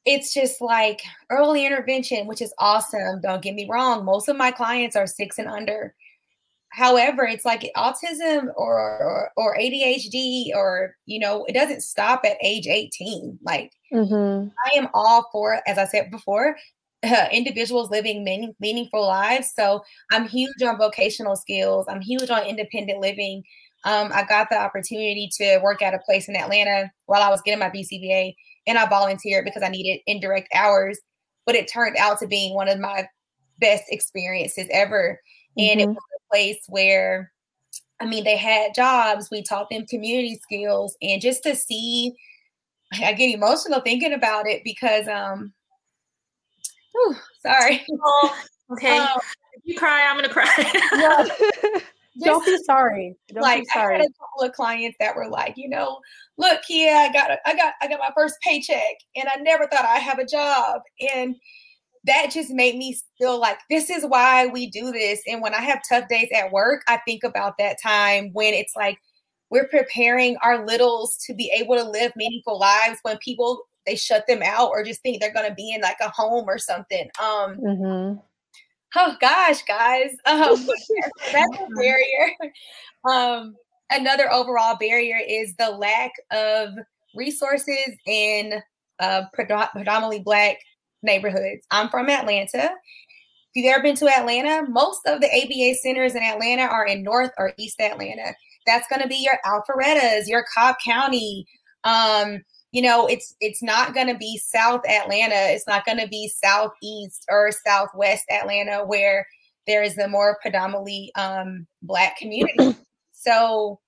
[0.05, 3.21] it's just like early intervention, which is awesome.
[3.21, 5.95] Don't get me wrong; most of my clients are six and under
[6.73, 12.37] however it's like autism or, or or adhd or you know it doesn't stop at
[12.41, 14.47] age 18 like Mm-hmm.
[14.65, 16.57] i am all for as i said before
[17.03, 22.43] uh, individuals living meaning, meaningful lives so i'm huge on vocational skills i'm huge on
[22.43, 23.43] independent living
[23.85, 27.41] um, i got the opportunity to work at a place in atlanta while i was
[27.43, 28.33] getting my bcba
[28.67, 30.99] and i volunteered because i needed indirect hours
[31.45, 33.07] but it turned out to being one of my
[33.59, 35.19] best experiences ever
[35.57, 35.93] and it Mhm.
[35.93, 37.31] was a place where
[37.99, 42.13] i mean they had jobs we taught them community skills and just to see
[43.03, 45.53] i get emotional thinking about it because um
[46.93, 48.41] whew, sorry Oh,
[48.71, 48.99] okay.
[49.13, 49.21] Um,
[49.53, 50.71] if you cry, I'm gonna cry.
[52.21, 53.15] don't be sorry.
[53.29, 53.97] Don't like be I sorry.
[53.97, 55.99] had a couple of clients that were like, you know,
[56.37, 59.67] look, Kia, I got a, I got I got my first paycheck, and I never
[59.67, 60.81] thought I'd have a job,
[61.13, 61.35] and
[62.05, 65.21] that just made me feel like this is why we do this.
[65.27, 68.75] And when I have tough days at work, I think about that time when it's
[68.75, 68.97] like
[69.49, 74.25] we're preparing our littles to be able to live meaningful lives when people they shut
[74.27, 77.09] them out or just think they're going to be in like a home or something.
[77.21, 78.19] Um, Mm-hmm.
[78.95, 80.67] Oh gosh, guys, um,
[81.31, 82.31] that's a barrier.
[83.05, 83.57] Um,
[83.91, 86.69] another overall barrier is the lack of
[87.13, 88.61] resources in
[89.01, 90.55] uh, predominantly Black
[91.01, 91.65] neighborhoods.
[91.69, 92.63] I'm from Atlanta.
[92.63, 92.71] If
[93.55, 97.31] you've ever been to Atlanta, most of the ABA centers in Atlanta are in North
[97.37, 98.33] or East Atlanta.
[98.65, 101.45] That's going to be your Alpharettas, your Cobb County.
[101.83, 102.41] Um,
[102.73, 105.53] you know, it's it's not going to be South Atlanta.
[105.53, 109.27] It's not going to be Southeast or Southwest Atlanta where
[109.67, 112.75] there is a more predominantly um, Black community.
[113.13, 113.79] so,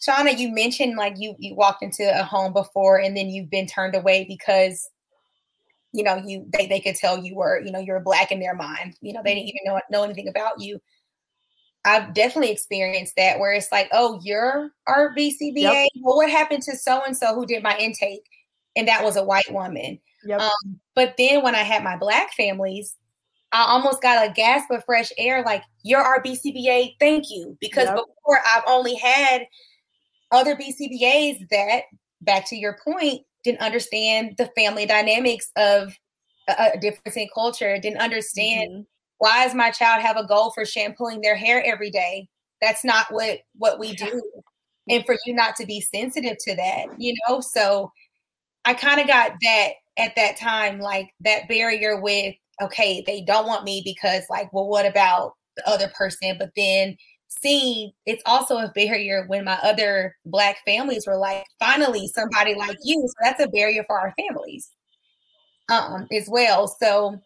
[0.00, 3.66] Shauna, you mentioned like you you walked into a home before and then you've been
[3.66, 4.88] turned away because
[5.92, 8.54] you know you they, they could tell you were you know you're black in their
[8.54, 10.80] mind you know they didn't even know know anything about you
[11.84, 15.54] I've definitely experienced that where it's like, oh, you're our BCBA.
[15.54, 15.88] Yep.
[16.02, 18.24] Well, what happened to so and so who did my intake?
[18.76, 20.00] And that was a white woman.
[20.24, 20.40] Yep.
[20.40, 22.96] Um, but then when I had my black families,
[23.52, 27.56] I almost got a gasp of fresh air, like, you're our BCBA, thank you.
[27.60, 27.96] Because yep.
[27.96, 29.46] before I've only had
[30.32, 31.82] other BCBAs that,
[32.20, 35.94] back to your point, didn't understand the family dynamics of
[36.48, 38.80] a, a difference in culture, didn't understand mm-hmm.
[39.18, 42.28] Why does my child have a goal for shampooing their hair every day?
[42.60, 44.22] That's not what what we do.
[44.88, 47.90] And for you not to be sensitive to that, you know, so
[48.64, 53.46] I kind of got that at that time, like that barrier with, okay, they don't
[53.46, 56.36] want me because, like, well, what about the other person?
[56.38, 56.96] But then
[57.28, 62.78] seeing it's also a barrier when my other black families were like, finally, somebody like
[62.84, 63.00] you.
[63.06, 64.70] So that's a barrier for our families
[65.70, 66.68] um as well.
[66.68, 67.20] So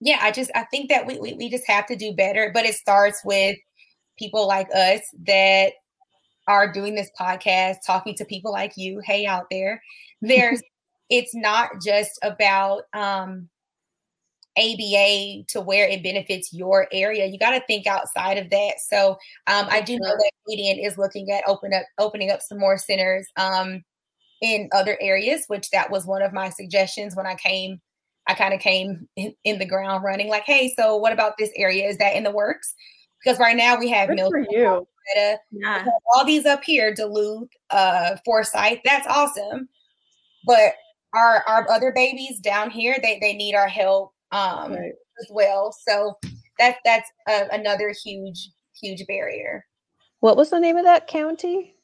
[0.00, 2.64] yeah, I just I think that we, we we just have to do better, but
[2.64, 3.56] it starts with
[4.18, 5.72] people like us that
[6.48, 9.82] are doing this podcast, talking to people like you, hey out there.
[10.22, 10.62] There's
[11.10, 13.48] it's not just about um
[14.58, 17.26] ABA to where it benefits your area.
[17.26, 18.74] You got to think outside of that.
[18.80, 19.12] So
[19.46, 22.76] um, I do know that Median is looking at open up opening up some more
[22.76, 23.82] centers um,
[24.42, 27.80] in other areas, which that was one of my suggestions when I came.
[28.30, 31.50] I kind of came in, in, the ground running, like, hey, so what about this
[31.56, 31.88] area?
[31.88, 32.74] Is that in the works?
[33.22, 34.86] Because right now we have Milton, you.
[35.50, 35.84] yeah.
[36.14, 38.78] all these up here, Duluth, uh, Forsyth.
[38.84, 39.68] That's awesome,
[40.46, 40.74] but
[41.12, 44.92] our our other babies down here, they they need our help um, right.
[45.20, 45.76] as well.
[45.86, 46.16] So
[46.58, 48.50] that's that's a, another huge
[48.80, 49.66] huge barrier.
[50.20, 51.74] What was the name of that county?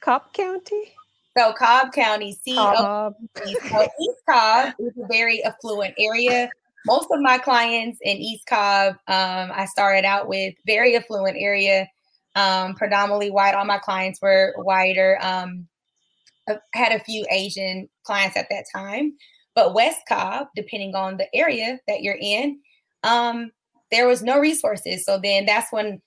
[0.00, 0.95] Cobb County.
[1.36, 3.14] So Cobb County, C Cobb.
[3.44, 6.48] so East Cobb is a very affluent area.
[6.86, 11.88] Most of my clients in East Cobb, um, I started out with very affluent area,
[12.36, 13.54] um, predominantly white.
[13.54, 15.18] All my clients were whiter.
[15.20, 15.66] Um,
[16.48, 19.14] I had a few Asian clients at that time,
[19.54, 22.60] but West Cobb, depending on the area that you're in,
[23.02, 23.50] um,
[23.90, 25.04] there was no resources.
[25.04, 26.00] So then that's when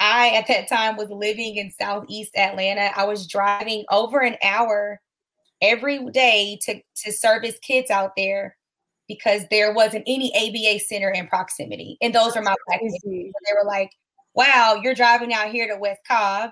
[0.00, 2.90] I, at that time, was living in Southeast Atlanta.
[2.96, 5.00] I was driving over an hour
[5.60, 8.56] every day to, to service kids out there
[9.06, 11.98] because there wasn't any ABA center in proximity.
[12.00, 12.96] And those are my black kids.
[13.04, 13.90] They were like,
[14.34, 16.50] wow, you're driving out here to West Cobb.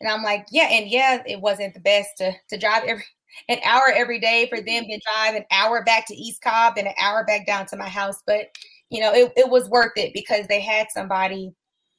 [0.00, 3.04] And I'm like, yeah, and yeah, it wasn't the best to, to drive every
[3.48, 6.88] an hour every day for them to drive an hour back to East Cobb and
[6.88, 8.22] an hour back down to my house.
[8.26, 8.48] But
[8.90, 11.52] you know, it, it was worth it because they had somebody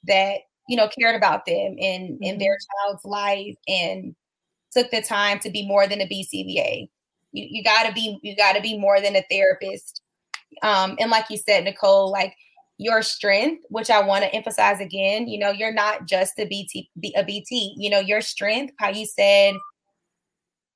[0.06, 2.24] that you know, cared about them in mm-hmm.
[2.24, 4.16] in their child's life and
[4.72, 6.90] took the time to be more than a BCBA.
[7.32, 10.02] You you got to be you got to be more than a therapist.
[10.64, 12.34] Um, and like you said, Nicole, like
[12.78, 16.90] your strength, which I want to emphasize again, you know, you're not just a BT
[17.16, 17.76] a BT.
[17.78, 19.56] You know, your strength, how you said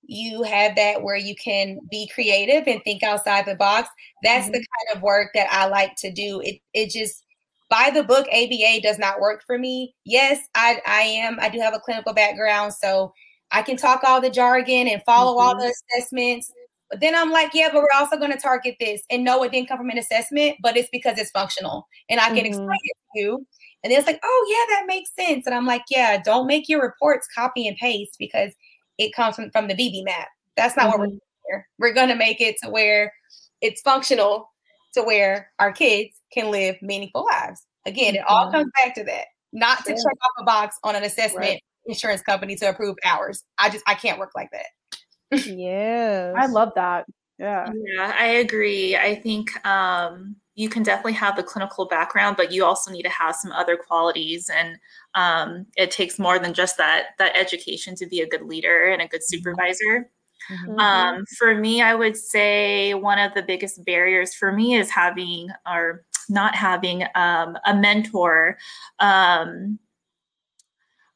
[0.04, 3.90] you have that where you can be creative and think outside the box.
[4.24, 4.54] That's mm-hmm.
[4.54, 6.42] the kind of work that I like to do.
[6.44, 7.24] It it just
[7.72, 9.96] by the book ABA does not work for me.
[10.04, 11.40] Yes, I, I am.
[11.40, 13.14] I do have a clinical background, so
[13.52, 15.48] I can talk all the jargon and follow mm-hmm.
[15.48, 16.52] all the assessments.
[16.90, 19.02] But then I'm like, yeah, but we're also going to target this.
[19.10, 21.88] And no, it didn't come from an assessment, but it's because it's functional.
[22.10, 22.48] And I can mm-hmm.
[22.48, 23.48] explain it to you.
[23.86, 25.46] And it's like, oh, yeah, that makes sense.
[25.46, 28.52] And I'm like, yeah, don't make your reports copy and paste because
[28.98, 30.28] it comes from, from the VB-MAPP.
[30.58, 30.92] That's not mm-hmm.
[30.92, 31.48] what we're mm-hmm.
[31.48, 31.68] here.
[31.80, 33.14] We're going to make it to where
[33.62, 34.50] it's functional
[34.94, 37.66] to where our kids can live meaningful lives.
[37.86, 39.26] Again, it all comes back to that.
[39.54, 41.64] Not to check off a box on an assessment right.
[41.86, 43.44] insurance company to approve hours.
[43.58, 45.46] I just I can't work like that.
[45.48, 46.34] yeah.
[46.38, 47.06] I love that.
[47.38, 47.72] Yeah.
[47.74, 48.96] Yeah, I agree.
[48.96, 53.10] I think um you can definitely have the clinical background, but you also need to
[53.10, 54.50] have some other qualities.
[54.54, 54.78] And
[55.16, 59.02] um, it takes more than just that that education to be a good leader and
[59.02, 59.38] a good mm-hmm.
[59.38, 60.10] supervisor.
[60.50, 60.80] Mm-hmm.
[60.80, 65.50] Um, for me, I would say one of the biggest barriers for me is having
[65.66, 68.58] or not having um, a mentor.
[69.00, 69.80] Um,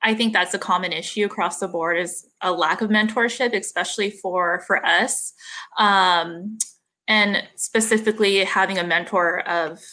[0.04, 4.12] I think that's a common issue across the board is a lack of mentorship, especially
[4.12, 5.34] for for us,
[5.80, 6.60] um,
[7.08, 9.84] and specifically having a mentor of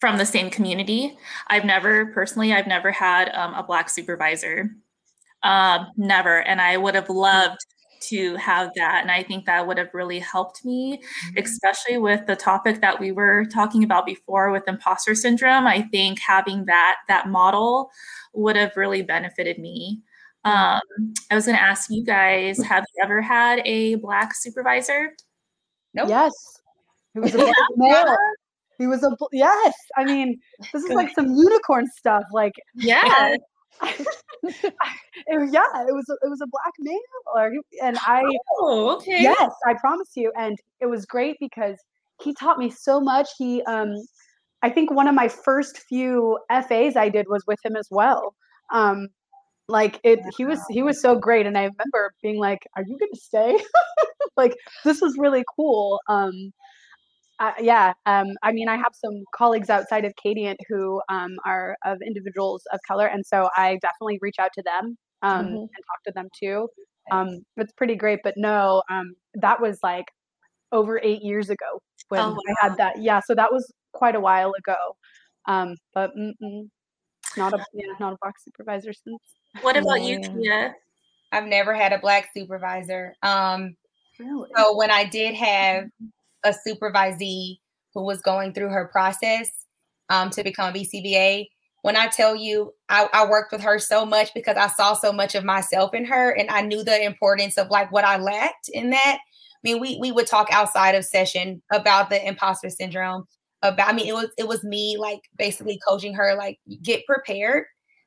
[0.00, 1.18] from the same community.
[1.48, 4.70] I've never personally, I've never had um, a black supervisor,
[5.42, 7.58] um, never, and I would have loved
[8.08, 9.02] to have that.
[9.02, 11.38] And I think that would have really helped me, mm-hmm.
[11.38, 15.66] especially with the topic that we were talking about before with imposter syndrome.
[15.66, 17.90] I think having that that model
[18.34, 20.00] would have really benefited me.
[20.44, 20.80] Um,
[21.30, 25.12] I was going to ask you guys: Have you ever had a black supervisor?
[25.94, 26.08] Nope.
[26.08, 26.32] Yes.
[27.14, 28.16] It was a black male.
[28.78, 29.74] He was a yes.
[29.96, 30.38] I mean,
[30.72, 32.24] this is like some unicorn stuff.
[32.32, 33.36] Like Yeah.
[33.82, 33.92] yeah,
[35.28, 36.98] it was a- it was a black male,
[37.34, 37.52] or
[37.82, 38.22] and I
[38.58, 39.22] Oh, okay.
[39.22, 41.76] yes, I promise you, and it was great because
[42.22, 43.28] he taught me so much.
[43.38, 43.94] He um,
[44.62, 48.34] I think one of my first few FAs I did was with him as well.
[48.72, 49.08] Um,
[49.68, 52.98] like it, he was he was so great, and I remember being like, "Are you
[52.98, 53.58] going to stay?"
[54.36, 56.00] like this was really cool.
[56.08, 56.52] Um,
[57.38, 61.76] uh, yeah, um, I mean, I have some colleagues outside of Kadiant who um, are
[61.84, 65.52] of individuals of color, and so I definitely reach out to them um, Mhm.
[65.54, 66.68] and talk to them too.
[67.10, 70.06] Um, it's pretty great, but no, um, that was like
[70.72, 73.00] over eight years ago when Oh, I had that.
[73.02, 74.96] Yeah, so that was quite a while ago.
[75.46, 76.12] Um, but
[77.36, 79.18] not a yeah, not a box supervisor since.
[79.62, 80.28] What about you, Yeah.
[80.42, 80.76] Kia?
[81.32, 83.14] I've never had a black supervisor.
[83.22, 83.76] Um,
[84.18, 84.48] Really?
[84.56, 85.84] so when I did have
[86.46, 87.58] a supervisee
[87.94, 89.50] who was going through her process
[90.08, 91.46] um, to become a BCBA,
[91.82, 95.12] when I tell you I, I worked with her so much because I saw so
[95.12, 98.68] much of myself in her and I knew the importance of like what I lacked
[98.72, 99.18] in that.
[99.18, 103.24] I mean, we we would talk outside of session about the imposter syndrome.
[103.62, 107.66] About I mean, it was it was me like basically coaching her like get prepared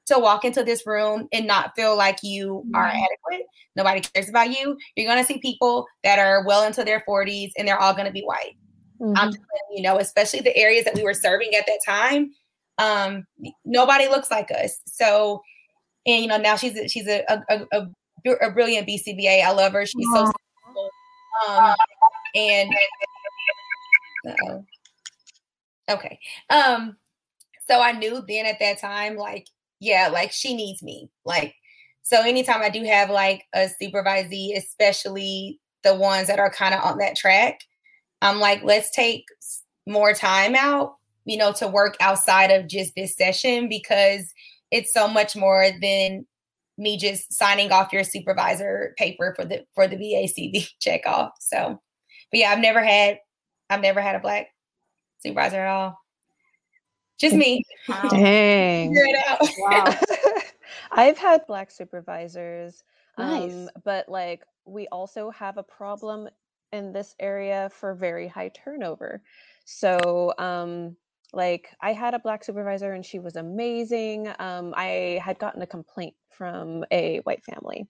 [0.10, 3.04] to walk into this room and not feel like you are Mhm.
[3.04, 3.48] adequate.
[3.76, 4.78] Nobody cares about you.
[4.96, 8.24] You're gonna see people that are well into their 40s and they're all gonna be
[8.24, 8.56] white.
[9.02, 9.34] I'm Mhm.
[9.34, 12.32] just letting you know, especially the areas that we were serving at that time.
[12.78, 13.26] Um,
[13.66, 14.82] nobody looks like us.
[14.86, 15.42] So,
[16.06, 17.88] and you know, now she's a, she's a a, a,
[18.42, 19.42] a brilliant BCBA.
[19.44, 19.86] I love her.
[19.86, 20.90] She's so successful.
[21.48, 21.76] Um,
[22.36, 22.76] and
[24.28, 24.66] uh-oh.
[25.92, 26.20] okay.
[26.50, 26.98] Um,
[27.68, 29.48] so I knew then at that time, like,
[29.80, 31.10] yeah, like she needs me.
[31.26, 31.56] Like,
[32.02, 36.84] so anytime I do have like a supervisee, especially the ones that are kind of
[36.84, 37.60] on that track,
[38.22, 39.26] I'm like, let's take
[39.88, 44.34] more time out, you know, to work outside of just this session because
[44.72, 46.26] it's so much more than
[46.78, 51.32] me just signing off your supervisor paper for the for the BACB check off.
[51.40, 51.80] So,
[52.32, 53.20] but yeah, I've never had
[53.70, 54.48] I've never had a black
[55.22, 55.99] supervisor at all.
[57.20, 57.64] Just me.
[57.88, 58.08] Wow.
[58.10, 58.94] Dang.
[58.94, 59.50] Figure it out.
[59.60, 60.00] wow.
[60.92, 62.84] I've had black supervisors,
[63.18, 63.52] Nice.
[63.52, 66.30] um, but like we also have a problem
[66.72, 69.22] in this area for very high turnover.
[69.66, 70.96] So, um,
[71.34, 74.32] like I had a black supervisor and she was amazing.
[74.40, 77.88] Um, I had gotten a complaint from a white family,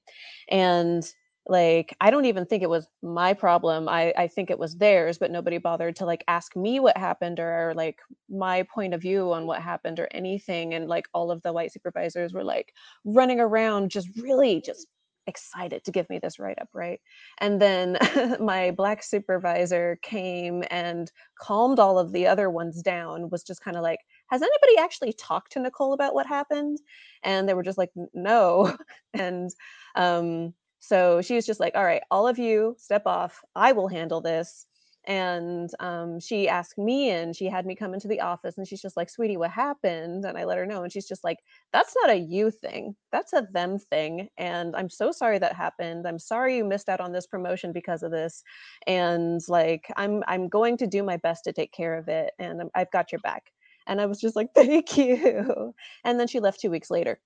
[0.50, 1.04] and
[1.48, 3.90] like I don't even think it was my problem.
[3.90, 7.40] I I think it was theirs, but nobody bothered to like ask me what happened
[7.40, 10.74] or, like my point of view on what happened or anything.
[10.74, 12.74] And like all of the white supervisors were like
[13.06, 14.88] running around, just really just
[15.28, 17.00] excited to give me this write up, right?
[17.40, 17.98] And then
[18.40, 23.78] my black supervisor came and calmed all of the other ones down, was just kind
[23.78, 26.80] of like, has anybody actually talked to Nicole about what happened?
[27.24, 28.76] And they were just like, no.
[29.14, 29.52] and
[29.96, 33.42] um, so she was just like, all right, all of you step off.
[33.56, 34.66] I will handle this.
[35.06, 38.82] And um, she asked me and she had me come into the office and she's
[38.82, 40.26] just like, sweetie, what happened?
[40.26, 40.84] And I let her know.
[40.84, 41.38] And she's just like,
[41.74, 42.96] that's not a you thing.
[43.12, 44.28] That's a them thing.
[44.38, 46.06] And I'm so sorry that happened.
[46.08, 48.44] I'm sorry you missed out on this promotion because of this.
[48.86, 52.34] And like, I'm I'm going to do my best to take care of it.
[52.38, 53.52] And I've got your back.
[53.88, 55.74] And I was just like, thank you.
[56.04, 57.20] And then she left two weeks later.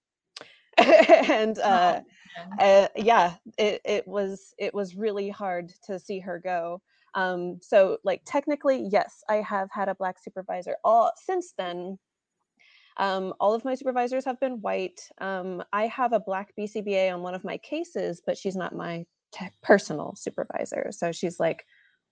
[1.30, 2.02] and uh,
[2.60, 6.82] uh, yeah, it, it was it was really hard to see her go.
[7.16, 10.76] Um, so like technically, yes, I have had a black supervisor.
[10.84, 12.00] All since then,
[12.98, 15.02] um, all of my supervisors have been white.
[15.20, 19.06] Um, I have a black BCBA on one of my cases, but she's not my
[19.32, 20.88] te- personal supervisor.
[20.92, 21.66] So she's like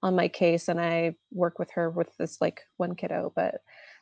[0.04, 3.56] on my case, and I work with her with this like one kiddo, but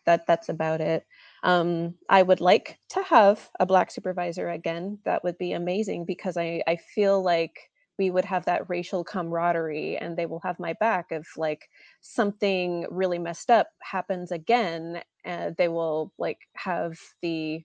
[0.10, 1.06] that that's about it.
[1.44, 5.00] Um, I would like to have a black supervisor again.
[5.06, 9.98] That would be amazing because I I feel like we would have that racial camaraderie
[9.98, 11.70] and they will have my back if like
[12.02, 17.62] something really messed up happens again and they will like have the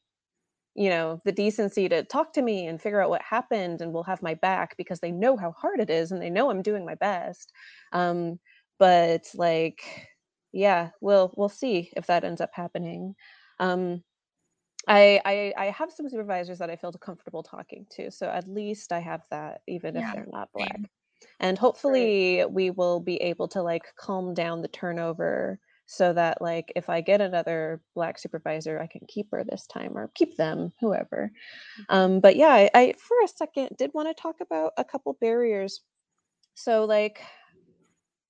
[0.75, 4.03] you know the decency to talk to me and figure out what happened and will
[4.05, 6.85] have my back because they know how hard it is and they know i'm doing
[6.85, 7.53] my best
[7.93, 8.39] um
[8.79, 10.09] but like
[10.55, 13.15] yeah we'll we'll see if that ends up happening
[13.61, 14.03] um
[14.87, 18.93] I, I I have some supervisors that I feel comfortable talking to, so at least
[18.93, 20.81] I have that, even Yeah, if they're not black.
[21.41, 26.73] And hopefully, we will be able to like calm down the turnover, so that like
[26.77, 30.73] if I get another black supervisor, I can keep her this time or keep them,
[30.81, 31.33] whoever.
[31.89, 35.15] Um, but yeah, I, I for a second did want to talk about a couple
[35.21, 35.83] barriers.
[36.55, 37.23] So like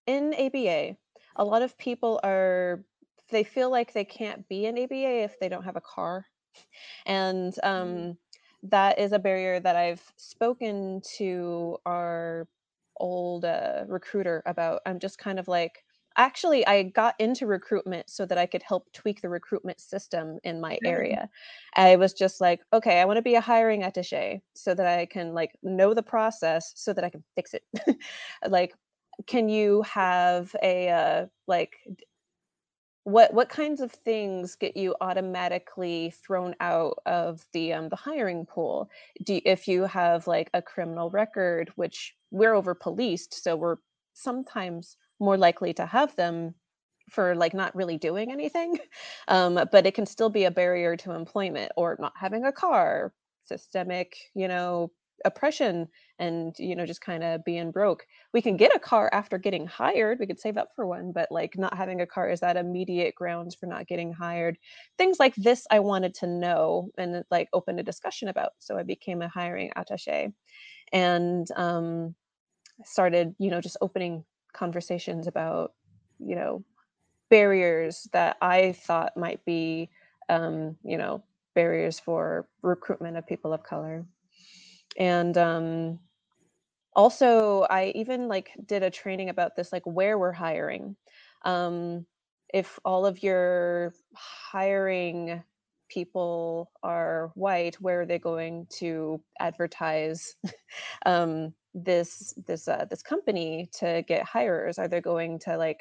[0.06, 0.96] in ABA,
[1.36, 2.84] a lot of people are
[3.30, 6.26] they feel like they can't be an ABA if they don't have a car,
[7.06, 8.04] and Mm-hmm.
[8.04, 8.18] um,
[8.62, 12.48] that is a barrier that I've spoken to our
[12.96, 14.80] old uh, recruiter about.
[14.86, 15.84] I'm just kind of like,
[16.16, 20.60] actually, I got into recruitment so that I could help tweak the recruitment system in
[20.60, 20.84] my Mhm.
[20.84, 21.28] area.
[21.74, 25.06] I was just like, okay, I want to be a hiring attaché so that I
[25.06, 27.64] can like know the process so that I can fix it.
[28.48, 28.74] like,
[29.26, 31.76] can you have a uh, like
[33.04, 38.46] what what kinds of things get you automatically thrown out of the um the hiring
[38.46, 38.90] pool?
[39.24, 43.76] Do you, if you have like a criminal record, which we're over policed, so we're
[44.14, 46.54] sometimes more likely to have them
[47.10, 48.78] for like not really doing anything
[49.28, 53.12] um, but it can still be a barrier to employment or not having a car
[53.44, 54.90] systemic you know
[55.24, 55.88] oppression
[56.18, 58.06] and you know just kind of being broke.
[58.32, 61.30] We can get a car after getting hired we could save up for one but
[61.30, 64.58] like not having a car is that immediate grounds for not getting hired.
[64.98, 68.82] Things like this i wanted to know and like open a discussion about so i
[68.82, 70.30] became a hiring attache
[70.92, 72.14] and um
[72.84, 75.72] started you know just opening conversations about
[76.18, 76.64] you know
[77.30, 79.90] barriers that I thought might be,
[80.28, 81.22] um, you know,
[81.54, 84.04] barriers for recruitment of people of color.
[84.98, 85.98] And um,
[86.94, 90.96] also, I even like did a training about this, like where we're hiring.
[91.44, 92.06] Um,
[92.52, 95.42] if all of your hiring
[95.88, 100.36] people are white, where are they going to advertise
[101.06, 105.80] um, this this uh, this company to get hires Are they going to like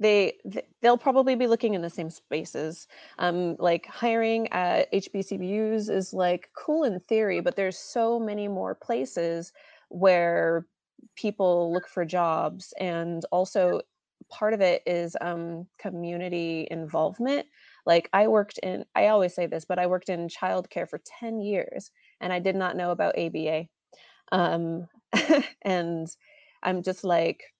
[0.00, 0.38] they
[0.82, 2.86] they'll probably be looking in the same spaces.
[3.18, 8.74] Um like hiring at hbcus is like cool in theory but there's so many more
[8.74, 9.52] places
[9.88, 10.66] where
[11.16, 13.80] people look for jobs and also
[14.30, 17.46] part of it is um community involvement.
[17.86, 21.40] Like i worked in i always say this but i worked in childcare for 10
[21.40, 21.90] years
[22.20, 23.66] and i did not know about aba
[24.32, 24.88] um
[25.62, 26.08] and
[26.62, 27.53] i'm just like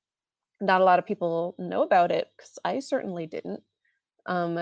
[0.61, 3.63] not a lot of people know about it because I certainly didn't.
[4.27, 4.59] Um,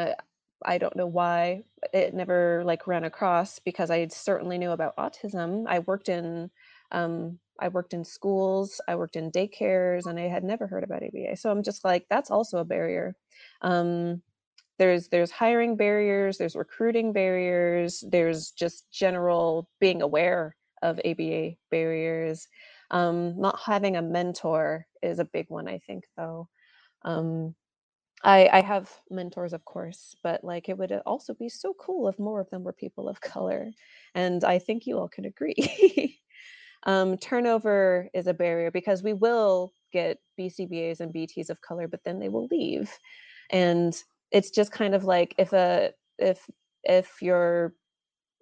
[0.65, 5.65] I don't know why it never like ran across because I certainly knew about autism.
[5.69, 6.51] I worked in
[6.93, 11.03] um, I worked in schools, I worked in daycares, and I had never heard about
[11.03, 11.37] ABA.
[11.37, 13.15] So I'm just like, that's also a barrier.
[13.63, 14.23] Um,
[14.79, 22.49] there's there's hiring barriers, there's recruiting barriers, there's just general being aware of ABA barriers.
[22.91, 26.49] Um, not having a mentor is a big one, I think, though.
[27.03, 27.55] Um,
[28.25, 32.19] I, I have mentors, of course, but like it would also be so cool if
[32.19, 33.71] more of them were people of color.
[34.15, 36.21] And I think you all can agree.
[36.85, 42.05] um, turnover is a barrier because we will get BCBAs and BTs of color, but
[42.05, 42.91] then they will leave.
[43.51, 43.95] And
[44.31, 46.49] it's just kind of like if a if
[46.85, 47.75] if your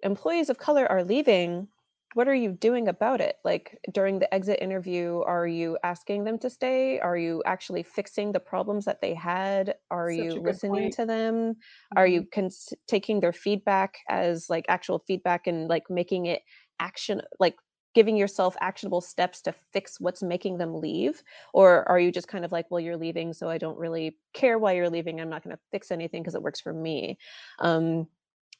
[0.03, 1.67] employees of color are leaving,
[2.13, 3.37] what are you doing about it?
[3.45, 6.99] Like during the exit interview, are you asking them to stay?
[6.99, 9.75] Are you actually fixing the problems that they had?
[9.89, 10.97] Are Such you listening point.
[10.97, 11.55] to them?
[11.95, 12.07] Are Mhm.
[12.07, 16.41] you cons- taking their feedback as like actual feedback and like making it
[16.79, 17.55] action, like
[17.93, 21.23] giving yourself actionable steps to fix what's making them leave?
[21.53, 24.57] Or are you just kind of like, well, you're leaving, so I don't really care
[24.57, 25.19] why you're leaving.
[25.19, 27.17] I'm not going to fix anything because it works for me.
[27.59, 28.07] Um,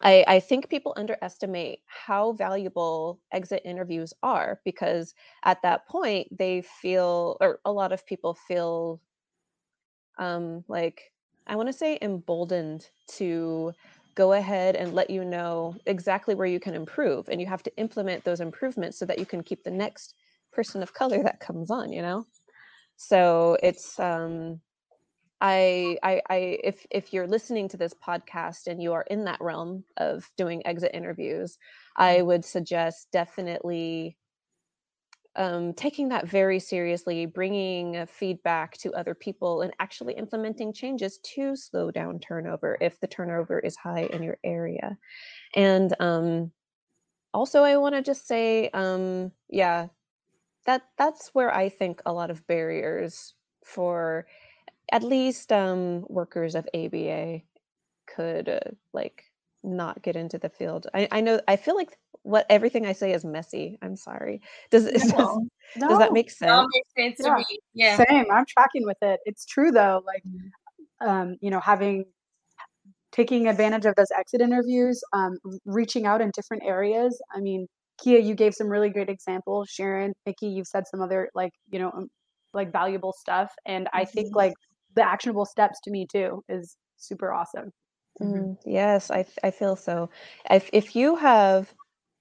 [0.01, 6.61] I, I think people underestimate how valuable exit interviews are because at that point they
[6.61, 8.99] feel, or a lot of people feel
[10.17, 11.11] um, like,
[11.47, 13.73] I want to say emboldened to
[14.15, 17.29] go ahead and let you know exactly where you can improve.
[17.29, 20.15] And you have to implement those improvements so that you can keep the next
[20.51, 22.25] person of color that comes on, you know?
[22.97, 24.61] So it's, um,
[25.41, 29.41] I, I, I, if if you're listening to this podcast and you are in that
[29.41, 31.57] realm of doing exit interviews,
[31.97, 34.17] I would suggest definitely
[35.35, 41.55] um, taking that very seriously, bringing feedback to other people, and actually implementing changes to
[41.55, 44.95] slow down turnover if the turnover is high in your area.
[45.55, 46.51] And um,
[47.33, 49.87] also, I want to just say, um, yeah,
[50.65, 53.33] that that's where I think a lot of barriers
[53.63, 54.27] for
[54.91, 57.41] at least um, workers of ABA
[58.07, 58.59] could uh,
[58.93, 59.25] like
[59.63, 60.87] not get into the field.
[60.93, 63.77] I, I know I feel like what everything I say is messy.
[63.81, 64.41] I'm sorry.
[64.69, 65.89] Does does, No.
[65.89, 66.51] does that make sense?
[66.51, 67.35] all makes sense to Yeah.
[67.37, 67.59] me.
[67.73, 67.97] Yeah.
[68.09, 68.25] Same.
[68.31, 69.19] I'm tracking with it.
[69.25, 70.01] It's true though.
[70.05, 70.51] Like, Mhm.
[71.07, 72.05] um, you know, having
[73.11, 77.21] taking advantage of those exit interviews, um, reaching out in different areas.
[77.33, 77.67] I mean,
[78.01, 79.69] Kia, you gave some really great examples.
[79.69, 82.09] Sharon, Nikki, you've said some other like, you know, um,
[82.53, 83.51] like valuable stuff.
[83.65, 84.35] And I think Mhm.
[84.35, 84.53] like
[84.95, 87.71] the actionable steps to me too is super awesome.
[88.21, 90.09] Mm, yes, I feel so.
[90.49, 91.73] If if you have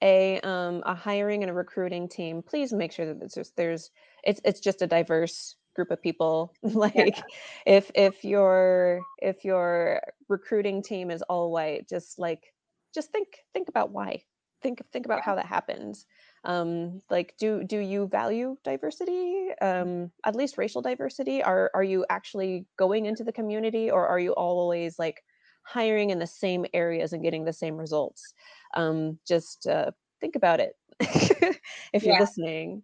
[0.02, 3.90] a um a hiring and a recruiting team, please make sure that it's just there's
[4.24, 6.54] it's it's just a diverse group of people.
[6.62, 7.22] like
[7.66, 12.54] if if your if your recruiting team is all white, just like
[12.94, 14.22] just think think about why.
[14.62, 16.06] Think think about how that happens.
[16.44, 19.48] Um, like do do you value diversity?
[19.60, 21.42] Um, at least racial diversity?
[21.42, 25.22] Are are you actually going into the community or are you always like
[25.64, 28.34] hiring in the same areas and getting the same results.
[28.74, 30.76] Um, just uh, think about it
[31.92, 32.18] if you're Yeah.
[32.18, 32.82] listening.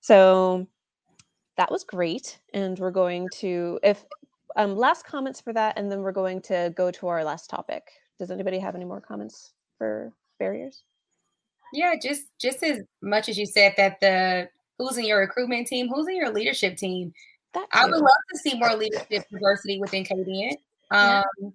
[0.00, 0.66] So
[1.56, 4.04] that was great, and we're going to if
[4.56, 7.84] um, last comments for that, and then we're going to go to our last topic.
[8.18, 10.84] Does anybody have any more comments for barriers?
[11.74, 14.48] Yeah, just just as much as you said that the
[14.78, 17.12] who's in your recruitment team, who's in your leadership team.
[17.52, 20.56] That I would love to see more leadership diversity within Kadiant.
[20.90, 21.22] Yeah.
[21.42, 21.52] Um,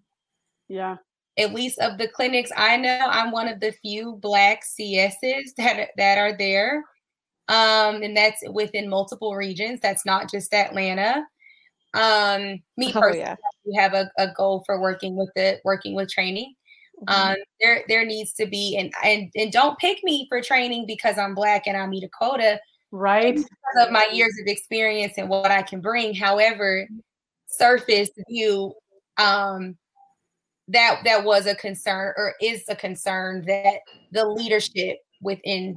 [0.67, 0.97] Yeah.
[1.37, 5.89] at least of the clinics I know, I'm one of the few black CSs that
[5.97, 6.85] that are there.
[7.47, 9.79] Um, and that's within multiple regions.
[9.81, 11.25] That's not just Atlanta.
[11.93, 13.35] Um, me Oh personally, yeah.
[13.65, 16.53] we have a, a goal for working with the working with training.
[17.07, 21.17] Um, there there needs to be and and and don't pick me for training because
[21.17, 22.59] I'm black and I meet a quota
[22.91, 23.35] Right.
[23.35, 23.47] because
[23.87, 26.13] of my years of experience and what I can bring.
[26.13, 26.87] However,
[27.47, 28.73] surface view,
[29.17, 29.77] um,
[30.67, 33.79] that that was a concern or is a concern that
[34.11, 35.75] the leadership within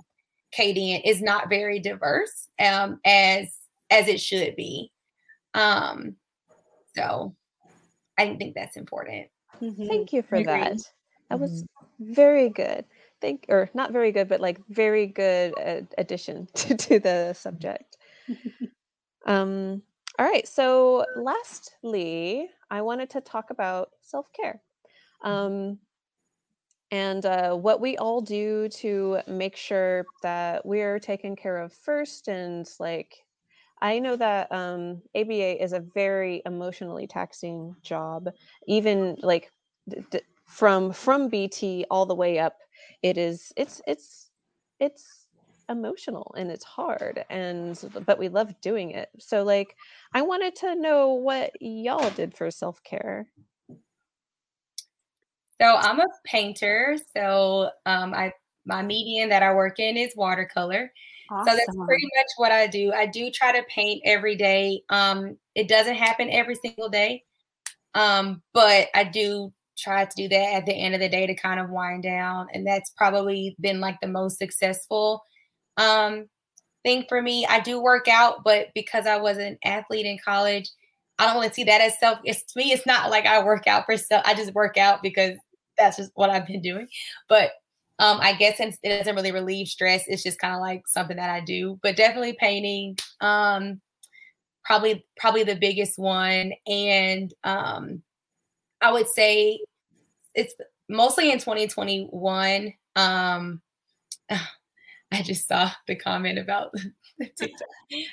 [0.58, 3.54] Kadiant is not very diverse um, as
[3.90, 4.90] as it should be.
[5.54, 6.16] Um,
[6.96, 7.34] so
[8.18, 9.28] I think that's important.
[9.60, 9.88] Mhm.
[9.88, 10.44] Thank you for Agree.
[10.44, 10.78] that.
[11.32, 11.64] That was
[11.98, 12.84] very good.
[13.22, 17.96] Thank or not very good, but like very good uh, addition to, to the subject.
[19.24, 19.82] um,
[20.18, 20.46] all right.
[20.46, 24.60] So, lastly, I wanted to talk about self care,
[25.24, 25.78] um,
[26.90, 32.28] and uh, what we all do to make sure that we're taken care of first,
[32.28, 33.14] and like.
[33.80, 38.28] I know that um, ABA is a very emotionally taxing job,
[38.68, 39.50] even like
[39.88, 40.20] d- d-
[40.52, 42.58] from from BT all the way up.
[43.02, 44.30] It is it's it's
[44.78, 45.26] it's
[45.68, 49.08] emotional and it's hard and but we love doing it.
[49.18, 49.74] So like
[50.12, 53.26] I wanted to know what y'all did for self-care.
[55.60, 56.98] So I'm a painter.
[57.16, 58.32] So um, I
[58.66, 60.92] my medium that I work in is watercolor.
[61.30, 62.92] So that's pretty much what I do.
[62.92, 64.82] I do try to paint every day.
[64.90, 67.24] Um, it doesn't happen every single day,
[67.94, 71.34] um, but I do try to do that at the end of the day to
[71.34, 75.22] kind of wind down, and that's probably been like the most successful
[75.76, 76.26] um,
[76.84, 77.46] thing for me.
[77.46, 80.70] I do work out, but because I was an athlete in college,
[81.18, 82.18] I don't really see that as self.
[82.24, 84.24] It's to me, it's not like I work out for self.
[84.26, 85.36] I just work out because
[85.78, 86.88] that's just what I've been doing.
[87.28, 87.52] But
[87.98, 91.30] um, I guess it doesn't really relieve stress, it's just kind of like something that
[91.30, 91.78] I do.
[91.82, 93.80] But definitely painting, um,
[94.64, 98.02] probably probably the biggest one, and um,
[98.82, 99.60] I would say
[100.34, 100.54] it's
[100.88, 102.74] mostly in 2021.
[102.96, 103.62] Um,
[104.30, 106.72] I just saw the comment about
[107.20, 107.68] TikTok.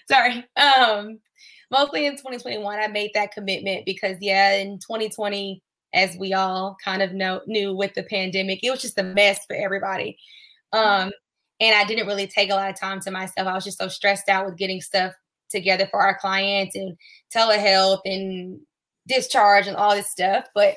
[0.10, 0.46] Sorry.
[0.58, 1.20] Um,
[1.72, 5.62] mostly in 2021, I made that commitment because yeah, in 2020
[5.94, 9.46] as we all kind of know knew with the pandemic it was just a mess
[9.46, 10.18] for everybody
[10.74, 11.12] um
[11.60, 13.88] and i didn't really take a lot of time to myself i was just so
[13.88, 15.14] stressed out with getting stuff
[15.50, 16.96] together for our clients and
[17.34, 18.60] telehealth and
[19.10, 20.76] discharge and all this stuff but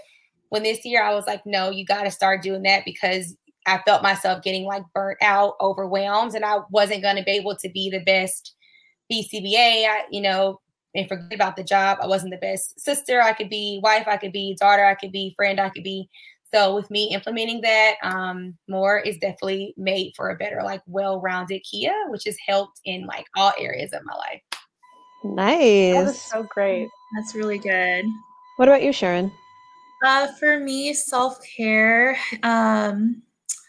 [0.49, 3.79] when this year i was like no you got to start doing that because i
[3.87, 7.69] felt myself getting like burnt out overwhelmed and i wasn't going to be able to
[7.69, 8.55] be the best
[9.11, 10.61] bcba I, you know
[10.95, 11.99] and forget about the job.
[12.03, 15.13] I wasn't the best sister I could be, wife I could be, daughter I could
[15.13, 16.09] be, friend I could be.
[16.53, 21.63] So with me implementing that um, more is definitely made for a better, like well-rounded
[21.71, 24.43] Kia, which has helped in like all areas of my life.
[25.25, 25.95] Nice.
[25.95, 26.31] That is Nice.
[26.31, 26.89] so great.
[27.15, 28.05] That's really good.
[28.57, 29.33] What about you, Sharon?
[30.05, 33.23] Uh, for me, self care, um,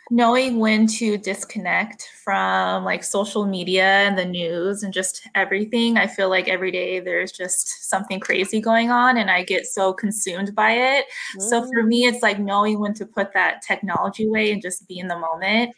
[0.09, 5.97] knowing when to disconnect from like social media and the news and just everything.
[5.97, 9.93] I feel like every day there's just something crazy going on, and I get so
[9.93, 11.05] consumed by it.
[11.39, 14.99] So for me, it's like knowing when to put that technology away and just be
[14.99, 15.75] in the moment.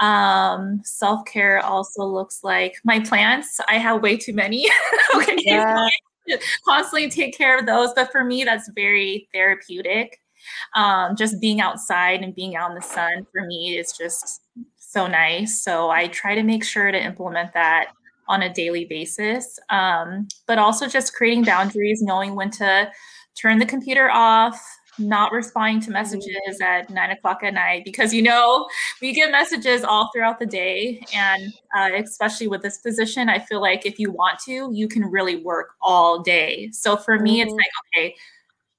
[0.00, 3.60] Um, self care also looks like my plants.
[3.68, 4.68] I have way too many.
[5.14, 5.88] okay, Yeah.
[6.68, 7.92] constantly take care of those.
[7.94, 10.20] But for me, that's very therapeutic.
[10.76, 14.42] Um, just being outside and being out in the sun for me is just
[14.76, 15.62] so nice.
[15.62, 17.88] So I try to make sure to implement that
[18.28, 19.58] on a daily basis.
[19.70, 22.90] Um, but also just creating boundaries, knowing when to
[23.40, 24.60] turn the computer off,
[24.98, 28.68] not responding to messages at nine o'clock at night because you know
[29.00, 31.02] we get messages all throughout the day.
[31.14, 35.04] And uh, especially with this position i feel like if you want to you can
[35.04, 36.70] really work all day.
[36.72, 37.56] So for me it's Mhm.
[37.56, 38.14] like okay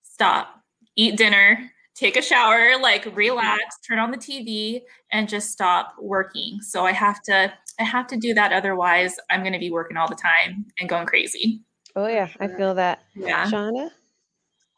[0.04, 0.62] stop
[0.96, 6.62] eat dinner take a shower like relax turn on the tv and just stop working.
[6.62, 8.52] So i have to i have to do that.
[8.54, 11.62] Otherwise i'm going to be working all the time and going crazy.
[11.98, 13.04] Oh yeah, I feel that.
[13.16, 13.46] yeah.
[13.50, 13.90] Shauna?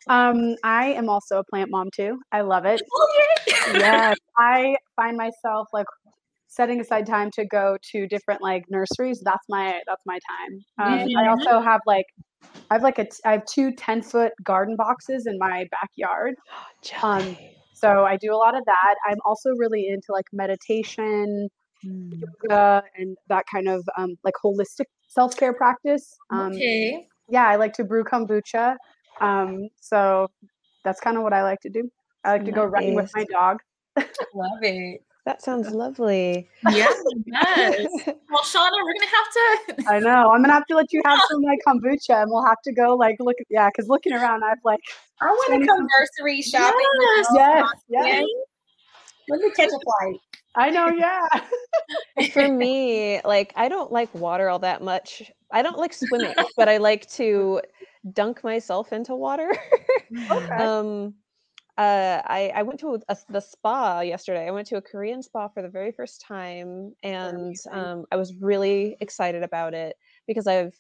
[0.10, 2.20] Um, I am also a plant mom too.
[2.32, 2.82] I love it.
[3.74, 5.86] yes, I find myself like
[6.48, 9.22] setting aside time to go to different like nurseries.
[9.24, 10.66] That's my that's my time.
[10.80, 11.30] Um, I Mhm.
[11.30, 12.06] also have like
[12.70, 16.36] I have like a I have two 10 foot garden boxes in my backyard.
[17.04, 17.36] Um,
[17.74, 18.96] So I do a lot of that.
[19.08, 21.50] I'm also really into like meditation,
[21.86, 22.12] Mm.
[22.44, 26.06] yoga, and that kind of um, like holistic self care practice.
[26.32, 28.78] Um, okay Yeah, I like to brew kombucha.
[29.22, 30.30] Um, so
[30.84, 31.90] that's kind of what I like to do.
[32.24, 33.60] I like to go running with my dog.
[34.34, 35.02] Love it.
[35.26, 36.48] That sounds lovely.
[36.70, 36.88] Yeah,
[37.26, 37.92] yes.
[38.30, 39.90] Well, Shauna, we're gonna have to.
[39.92, 40.32] I know.
[40.32, 42.96] I'm gonna have to let you have some like kombucha, and we'll have to go
[42.96, 43.36] like look.
[43.50, 44.80] Yeah, because looking around, I've like
[45.22, 46.74] I want to come nursery shopping.
[46.78, 47.28] with Yes.
[47.30, 47.38] you.
[47.40, 48.06] yes, yes.
[48.06, 48.26] Yeah.
[49.30, 50.20] Let me catch a flight.
[50.56, 50.88] I know.
[50.88, 51.28] Yeah.
[52.32, 55.30] For me, like I don't like water all that much.
[55.52, 57.62] I don't like swimming, but I like to
[58.14, 59.50] dunk myself into water.
[60.32, 60.56] okay.
[60.56, 61.14] um
[61.78, 64.48] uh I, I went to a, the spa yesterday.
[64.48, 68.34] I went to a Korean spa for the very first time and um I was
[68.40, 69.96] really excited about it
[70.28, 70.74] because I've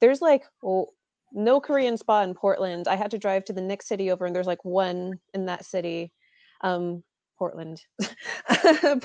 [0.00, 0.92] there's like well,
[1.32, 2.86] no Korean spa in Portland.
[2.86, 5.64] I had to drive to the next city over and there's like one in that
[5.64, 6.12] city.
[6.60, 7.02] Um
[7.36, 7.82] Portland.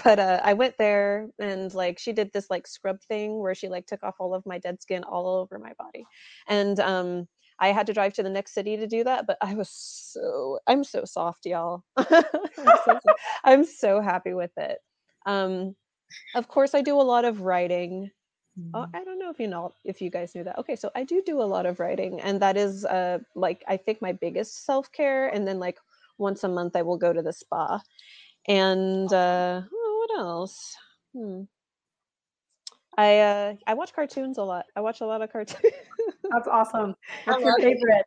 [0.03, 3.69] but uh I went there and like she did this like scrub thing where she
[3.69, 6.05] like took off all of my dead skin all over my body.
[6.47, 7.27] And um
[7.59, 10.59] I had to drive to the next city to do that, but I was so
[10.67, 11.83] I'm so soft, y'all.
[11.97, 12.23] I'm,
[12.85, 12.99] so,
[13.43, 14.79] I'm so happy with it.
[15.25, 15.75] Um,
[16.35, 18.11] of course, I do a lot of writing.
[18.73, 20.57] Oh, I don't know if you know if you guys knew that.
[20.57, 23.77] Okay, so I do do a lot of writing, and that is uh like I
[23.77, 25.27] think my biggest self care.
[25.27, 25.77] And then like
[26.17, 27.81] once a month, I will go to the spa.
[28.47, 30.75] And uh, oh, what else?
[31.13, 31.43] Hmm.
[32.97, 34.65] I uh, I watch cartoons a lot.
[34.75, 35.73] I watch a lot of cartoons.
[36.31, 36.95] That's awesome.
[37.25, 38.05] What's your favorite?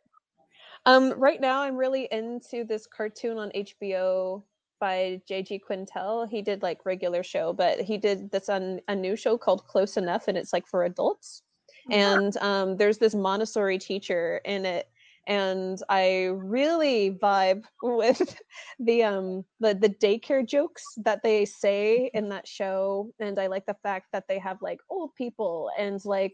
[0.85, 4.43] Um, right now I'm really into this cartoon on HBO
[4.79, 6.29] by JG Quintel.
[6.29, 9.95] He did like regular show, but he did this on a new show called Close
[9.95, 11.43] Enough, and it's like for adults.
[11.89, 14.89] And um, there's this Montessori teacher in it,
[15.27, 18.41] and I really vibe with
[18.79, 23.65] the um the the daycare jokes that they say in that show, and I like
[23.65, 26.33] the fact that they have like old people and like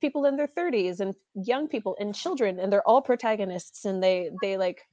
[0.00, 4.30] people in their 30s and young people and children and they're all protagonists and they
[4.40, 4.86] they like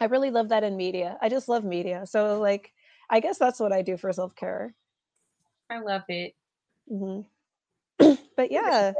[0.00, 1.16] i really love that in media.
[1.20, 2.06] I just love media.
[2.06, 2.72] So like
[3.10, 4.74] i guess that's what i do for self-care.
[5.70, 6.34] I love it.
[6.88, 7.20] hmm
[8.36, 8.92] but yeah.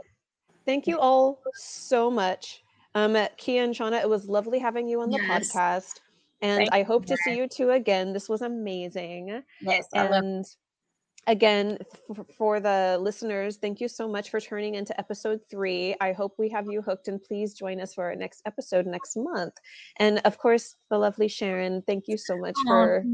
[0.65, 2.63] Thank you all so much.
[2.95, 5.53] Um kia and shauna it was lovely having you on the Yes.
[5.53, 6.01] podcast
[6.41, 8.13] and Thank i hope to see you two again.
[8.13, 9.43] This was amazing.
[9.61, 10.45] Yes, I love and
[11.29, 11.79] again
[12.11, 16.35] f- for the listeners thank you so much for turning into episode three i hope
[16.37, 19.55] we have you hooked and please join us for our next episode next month
[19.99, 23.05] and of course the lovely sharon thank you so much for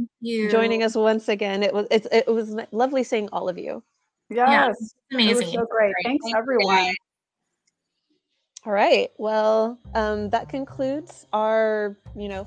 [0.51, 3.83] joining us once again it was it, it was lovely seeing all of you
[4.31, 4.77] Yes.
[5.11, 5.49] It was Amazing.
[5.55, 5.95] so great.
[5.95, 6.05] Great.
[6.05, 6.67] Thanks, Thank everyone.
[6.77, 6.95] guys.
[8.67, 12.45] all right well um that concludes our you know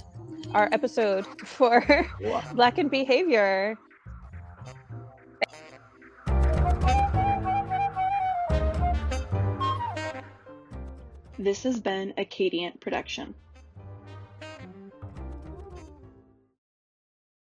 [0.53, 1.84] our episode for
[2.53, 3.77] Black in Behavior
[11.41, 13.34] This has been a Kadiant production.